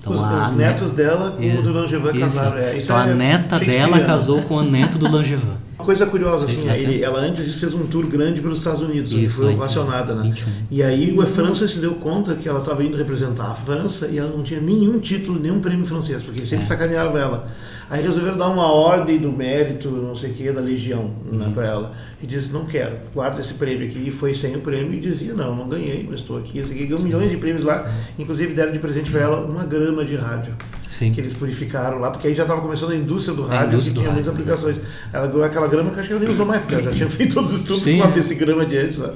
Então, 0.00 0.12
Os, 0.12 0.22
a 0.22 0.46
os 0.46 0.52
ne- 0.52 0.58
netos 0.58 0.90
dela 0.90 1.32
com 1.32 1.42
É, 1.42 1.54
o 1.54 1.62
do 1.62 1.72
Langevin 1.72 2.20
casaram. 2.20 2.58
É, 2.58 2.76
isso 2.76 2.86
então 2.86 2.96
a 2.96 3.08
é 3.08 3.14
neta 3.14 3.58
dela 3.58 4.00
casou 4.00 4.42
com 4.42 4.54
o 4.56 4.62
neto 4.62 4.98
do 4.98 5.10
Langevin. 5.10 5.52
Coisa 5.88 6.04
curiosa, 6.04 6.44
assim, 6.44 6.56
Sim, 6.60 6.68
sim, 6.68 6.74
ele- 6.76 7.02
ela 7.02 7.18
antes 7.18 7.46
disso 7.46 7.60
fez 7.60 7.72
um 7.72 7.86
tour 7.86 8.06
grande 8.06 8.42
pelos 8.42 8.58
Estados 8.58 8.82
Unidos, 8.82 9.10
onde 9.10 9.24
Isso, 9.24 9.40
foi 9.40 9.54
ovacionada, 9.54 10.14
né? 10.14 10.20
21. 10.24 10.52
E 10.70 10.82
aí 10.82 11.18
o 11.18 11.26
França 11.26 11.66
se 11.66 11.78
deu 11.78 11.94
conta 11.94 12.34
que 12.34 12.46
ela 12.46 12.58
estava 12.58 12.84
indo 12.84 12.94
representar 12.94 13.46
a 13.46 13.54
França 13.54 14.06
e 14.08 14.18
ela 14.18 14.28
não 14.30 14.42
tinha 14.42 14.60
nenhum 14.60 14.98
título, 14.98 15.40
nenhum 15.40 15.60
prêmio 15.60 15.86
francês, 15.86 16.22
porque 16.22 16.40
ele 16.40 16.46
sempre 16.46 16.66
É. 16.66 16.68
sacaneava 16.68 17.18
ela. 17.18 17.46
Aí 17.90 18.02
resolveram 18.02 18.36
dar 18.36 18.48
uma 18.48 18.70
ordem 18.70 19.18
do 19.18 19.32
mérito, 19.32 19.90
não 19.90 20.14
sei 20.14 20.30
o 20.30 20.34
que, 20.34 20.52
da 20.52 20.60
legião 20.60 21.10
Uhum. 21.30 21.38
né, 21.38 21.50
para 21.54 21.66
ela. 21.66 21.92
E 22.22 22.26
disse, 22.26 22.52
não 22.52 22.64
quero, 22.66 22.96
guarda 23.14 23.40
esse 23.40 23.54
prêmio 23.54 23.86
aqui. 23.88 24.04
E 24.08 24.10
foi 24.10 24.34
sem 24.34 24.54
o 24.56 24.60
prêmio 24.60 24.92
e 24.92 25.00
dizia, 25.00 25.32
não, 25.32 25.54
não 25.56 25.68
ganhei, 25.68 26.06
mas 26.08 26.18
estou 26.18 26.36
aqui. 26.38 26.58
Esse 26.58 26.72
aqui 26.72 26.84
ganhou 26.86 27.02
milhões 27.02 27.30
de 27.30 27.36
prêmios 27.36 27.64
lá. 27.64 27.90
Inclusive 28.18 28.52
deram 28.52 28.72
de 28.72 28.78
presente 28.78 29.10
para 29.10 29.20
ela 29.20 29.40
uma 29.40 29.64
grama 29.64 30.04
de 30.04 30.16
rádio 30.16 30.54
Sim. 30.86 31.12
que 31.12 31.20
eles 31.20 31.32
purificaram 31.34 31.98
lá, 31.98 32.10
porque 32.10 32.28
aí 32.28 32.34
já 32.34 32.42
estava 32.42 32.60
começando 32.60 32.90
a 32.90 32.96
indústria 32.96 33.34
do 33.36 33.44
A 33.44 33.48
rádio, 33.48 33.68
indústria 33.68 33.94
que 33.94 34.00
tinha 34.00 34.12
muitas 34.12 34.26
rádio, 34.34 34.42
aplicações. 34.42 34.80
Ela 35.12 35.26
ganhou 35.26 35.44
aquela 35.44 35.68
grama 35.68 35.90
que 35.90 35.96
eu 35.96 36.00
acho 36.00 36.08
que 36.08 36.12
ela 36.14 36.22
nem 36.22 36.30
usou 36.32 36.46
mais, 36.46 36.60
porque 36.60 36.74
ela 36.74 36.84
já 36.84 36.90
tinha 36.96 37.08
feito 37.10 37.34
todos 37.34 37.52
os 37.52 37.60
estudos 37.60 37.82
Sim, 37.82 37.98
com 37.98 38.04
a 38.04 38.10
desse 38.10 38.34
grama 38.34 38.66
de 38.66 38.76
antes 38.76 38.96
lá. 38.98 39.14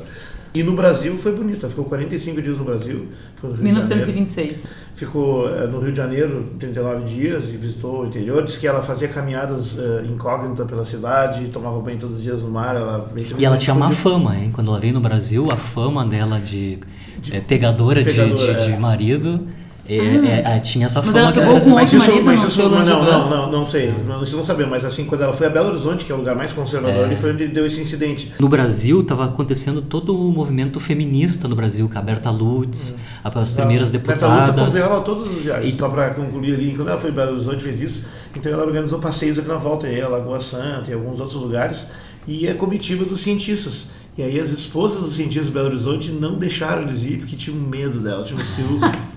E 0.54 0.62
no 0.62 0.72
Brasil 0.72 1.16
foi 1.16 1.32
bonita, 1.34 1.66
ficou 1.66 1.84
45 1.86 2.42
dias 2.42 2.58
no 2.58 2.64
Brasil. 2.64 3.06
Ficou 3.36 3.50
no 3.50 3.56
Rio 3.56 3.64
de 3.64 3.72
Janeiro. 3.72 3.88
1926. 3.88 4.68
Ficou 4.94 5.48
eh, 5.48 5.66
no 5.66 5.78
Rio 5.80 5.92
de 5.92 5.96
Janeiro 5.96 6.46
39 6.58 7.04
dias 7.04 7.48
e 7.48 7.56
visitou 7.56 8.02
o 8.02 8.06
interior. 8.06 8.44
Disse 8.44 8.60
que 8.60 8.66
ela 8.66 8.82
fazia 8.82 9.08
caminhadas 9.08 9.78
eh, 9.78 10.04
incógnita 10.06 10.66
pela 10.66 10.84
cidade, 10.84 11.48
tomava 11.48 11.80
banho 11.80 11.98
todos 11.98 12.16
os 12.18 12.22
dias 12.22 12.42
no 12.42 12.50
mar. 12.50 12.76
Ela 12.76 13.10
E 13.38 13.44
ela 13.46 13.56
tinha 13.56 13.74
má 13.74 13.90
escondia- 13.90 13.96
fama, 14.18 14.36
hein? 14.38 14.50
Quando 14.52 14.68
ela 14.68 14.78
veio 14.78 14.92
no 14.92 15.00
Brasil, 15.00 15.48
a 15.50 15.56
fama 15.56 16.04
dela 16.04 16.38
de, 16.38 16.78
eh, 17.32 17.40
pegadora, 17.40 18.04
de- 18.04 18.10
pegadora, 18.10 18.54
de, 18.54 18.64
de 18.66 18.72
é. 18.72 18.78
marido 18.78 19.48
é, 19.88 19.96
é, 19.96 20.42
é, 20.56 20.60
tinha 20.60 20.86
essa 20.86 21.00
Mas 21.02 21.06
fama 21.12 21.18
ela 21.18 21.32
dela. 21.32 21.46
pegou 21.46 21.60
com 21.60 21.70
Mas 21.70 21.92
isso, 21.92 21.98
marido, 22.06 22.24
mas 22.24 22.40
não 22.40 22.46
isso- 22.48 22.56
foi 22.56 22.66
o 22.66 22.70
mas 22.70 22.88
não, 22.88 22.98
Langevin? 23.00 23.12
não, 23.20 23.30
não, 23.30 23.52
não 23.52 23.66
sei, 23.66 23.92
não, 24.06 24.22
isso 24.22 24.36
não 24.36 24.44
sabemos, 24.44 24.70
mas 24.70 24.84
assim, 24.84 25.04
quando 25.04 25.22
ela 25.22 25.32
foi 25.32 25.46
a 25.46 25.50
Belo 25.50 25.68
Horizonte, 25.70 26.04
que 26.04 26.12
é 26.12 26.14
o 26.14 26.18
lugar 26.18 26.36
mais 26.36 26.52
conservador, 26.52 27.00
É. 27.02 27.04
ali 27.04 27.16
foi 27.16 27.32
onde 27.32 27.48
deu 27.48 27.66
esse 27.66 27.80
incidente. 27.80 28.32
No 28.38 28.48
Brasil 28.48 29.00
estava 29.00 29.24
acontecendo 29.24 29.82
todo 29.82 30.16
o 30.16 30.30
movimento 30.32 30.78
feminista 30.78 31.48
no 31.48 31.56
Brasil, 31.56 31.88
com 31.92 31.98
a 31.98 32.02
Berta 32.02 32.30
Lutz, 32.30 32.98
as 33.24 33.52
primeiras 33.52 33.90
Berta 33.90 34.26
Lúcia 34.26 34.52
deputadas. 34.52 34.76
acompanhou 34.76 34.86
ela 34.88 35.00
todos 35.00 35.26
os 35.26 35.42
viagens. 35.42 35.74
E- 35.74 35.78
Só 35.78 35.88
para 35.88 36.14
concluir 36.14 36.54
ali, 36.54 36.74
quando 36.76 36.88
ela 36.88 36.98
foi 37.00 37.10
em 37.10 37.14
Belo 37.14 37.32
Horizonte 37.32 37.64
fez 37.64 37.80
isso, 37.80 38.04
então 38.36 38.52
ela 38.52 38.64
organizou 38.64 38.98
passeios 39.00 39.38
aqui 39.38 39.48
na 39.48 39.56
volta, 39.56 39.86
aí, 39.88 40.00
a 40.00 40.08
Lagoa 40.08 40.40
Santa 40.40 40.90
e 40.90 40.94
alguns 40.94 41.18
outros 41.18 41.40
lugares, 41.40 41.88
e 42.28 42.46
a 42.48 42.54
comitiva 42.54 43.04
dos 43.04 43.18
cientistas. 43.20 43.90
E 44.16 44.22
aí 44.22 44.38
as 44.38 44.50
esposas 44.50 45.00
dos 45.00 45.14
cientistas 45.14 45.46
de 45.46 45.52
Belo 45.52 45.66
Horizonte 45.68 46.10
não 46.12 46.38
deixaram 46.38 46.82
eles 46.82 47.02
ir 47.02 47.16
porque 47.18 47.34
tinham 47.34 47.58
medo 47.58 47.98
dela, 47.98 48.22
tinham 48.24 48.38
ciúme. 48.44 48.80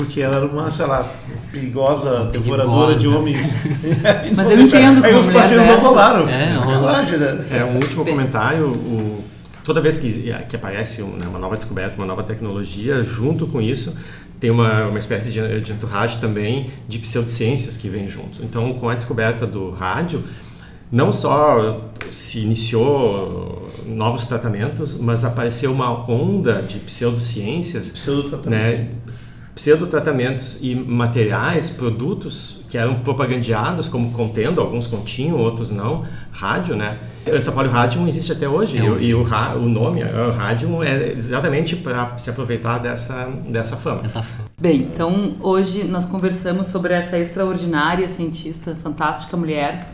Porque 0.00 0.20
ela 0.22 0.36
era 0.36 0.46
uma, 0.46 0.70
sei 0.70 0.86
lá, 0.86 1.06
perigosa, 1.52 2.24
devoradora 2.32 2.94
de 2.96 3.06
homens. 3.06 3.54
Mas 4.34 4.50
eu 4.50 4.60
entendo 4.60 5.04
Aí 5.04 5.14
os 5.14 5.26
passeios 5.26 5.66
não 5.66 5.78
rolaram. 5.78 6.28
É, 6.28 6.48
né? 6.48 7.46
É, 7.50 7.64
um 7.64 7.74
último 7.74 8.04
comentário. 8.04 8.70
O, 8.70 9.22
toda 9.62 9.78
vez 9.80 9.98
que, 9.98 10.34
que 10.48 10.56
aparece 10.56 11.02
né, 11.02 11.26
uma 11.28 11.38
nova 11.38 11.54
descoberta, 11.54 11.96
uma 11.96 12.06
nova 12.06 12.22
tecnologia, 12.22 13.02
junto 13.02 13.46
com 13.46 13.60
isso, 13.60 13.94
tem 14.40 14.50
uma, 14.50 14.86
uma 14.86 14.98
espécie 14.98 15.30
de, 15.30 15.60
de 15.60 15.72
entourage 15.72 16.18
também 16.18 16.70
de 16.88 16.98
pseudociências 16.98 17.76
que 17.76 17.88
vem 17.90 18.08
junto. 18.08 18.42
Então, 18.42 18.72
com 18.72 18.88
a 18.88 18.94
descoberta 18.94 19.46
do 19.46 19.70
rádio, 19.70 20.24
não 20.90 21.12
só 21.12 21.90
se 22.08 22.40
iniciou 22.40 23.70
novos 23.86 24.26
tratamentos, 24.26 24.96
mas 24.98 25.24
apareceu 25.24 25.70
uma 25.70 26.10
onda 26.10 26.62
de 26.62 26.78
pseudociências 26.78 27.90
Pseudotratamento. 27.90 28.50
né, 28.50 28.88
pseudotratamentos 29.60 30.56
e 30.62 30.74
materiais, 30.74 31.68
produtos 31.68 32.60
que 32.66 32.78
eram 32.78 33.00
propagandeados 33.00 33.88
como 33.88 34.10
contendo, 34.10 34.58
alguns 34.58 34.86
continham, 34.86 35.36
outros 35.36 35.70
não, 35.70 36.06
rádio, 36.32 36.74
né? 36.76 36.98
Essa 37.26 37.52
polirrádio 37.52 38.08
existe 38.08 38.32
até 38.32 38.48
hoje, 38.48 38.78
É 38.78 38.80
e, 38.84 38.88
hoje. 38.90 39.04
e 39.04 39.14
o, 39.14 39.22
ra- 39.22 39.54
o 39.56 39.68
nome, 39.68 40.02
o 40.02 40.30
rádio, 40.30 40.82
é 40.82 41.12
exatamente 41.12 41.76
para 41.76 42.16
se 42.16 42.30
aproveitar 42.30 42.78
dessa, 42.78 43.26
dessa 43.48 43.76
fama. 43.76 44.00
Essa 44.02 44.22
fama. 44.22 44.46
Bem, 44.58 44.88
então 44.94 45.34
hoje 45.40 45.84
nós 45.84 46.06
conversamos 46.06 46.68
sobre 46.68 46.94
essa 46.94 47.18
extraordinária 47.18 48.08
cientista, 48.08 48.74
fantástica 48.82 49.36
mulher, 49.36 49.92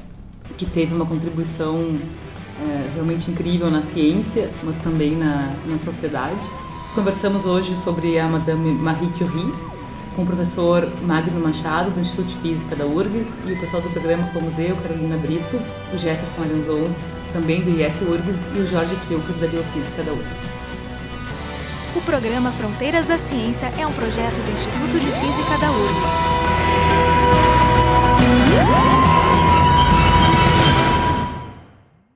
que 0.56 0.64
teve 0.64 0.94
uma 0.94 1.04
contribuição 1.06 1.96
é, 2.64 2.90
realmente 2.94 3.28
incrível 3.32 3.68
na 3.68 3.82
ciência, 3.82 4.48
mas 4.62 4.76
também 4.76 5.16
na, 5.16 5.52
na 5.66 5.76
sociedade. 5.76 6.38
Conversamos 6.96 7.44
hoje 7.44 7.76
sobre 7.76 8.18
a 8.18 8.26
Madame 8.26 8.72
Marie 8.72 9.10
Curie, 9.10 9.52
com 10.16 10.22
o 10.22 10.26
professor 10.26 10.90
Magno 11.02 11.38
Machado, 11.38 11.90
do 11.90 12.00
Instituto 12.00 12.28
de 12.28 12.36
Física 12.36 12.74
da 12.74 12.86
URGS, 12.86 13.36
e 13.44 13.52
o 13.52 13.60
pessoal 13.60 13.82
do 13.82 13.90
programa 13.90 14.26
fomos 14.28 14.58
eu, 14.58 14.74
Carolina 14.76 15.18
Brito, 15.18 15.60
o 15.92 15.98
Jefferson 15.98 16.44
Arenzon, 16.44 16.88
também 17.34 17.60
do 17.60 17.68
IF 17.68 18.02
URGS, 18.02 18.40
e 18.54 18.60
o 18.60 18.66
Jorge 18.66 18.96
Kilford, 19.06 19.38
da 19.38 19.46
Biofísica 19.46 20.02
da 20.04 20.12
URGS. 20.12 20.54
O 21.94 22.00
programa 22.00 22.50
Fronteiras 22.50 23.04
da 23.04 23.18
Ciência 23.18 23.70
é 23.78 23.86
um 23.86 23.92
projeto 23.92 24.42
do 24.42 24.52
Instituto 24.52 24.98
de 24.98 25.12
Física 25.20 25.58
da 25.58 25.70
URGS. 25.70 26.26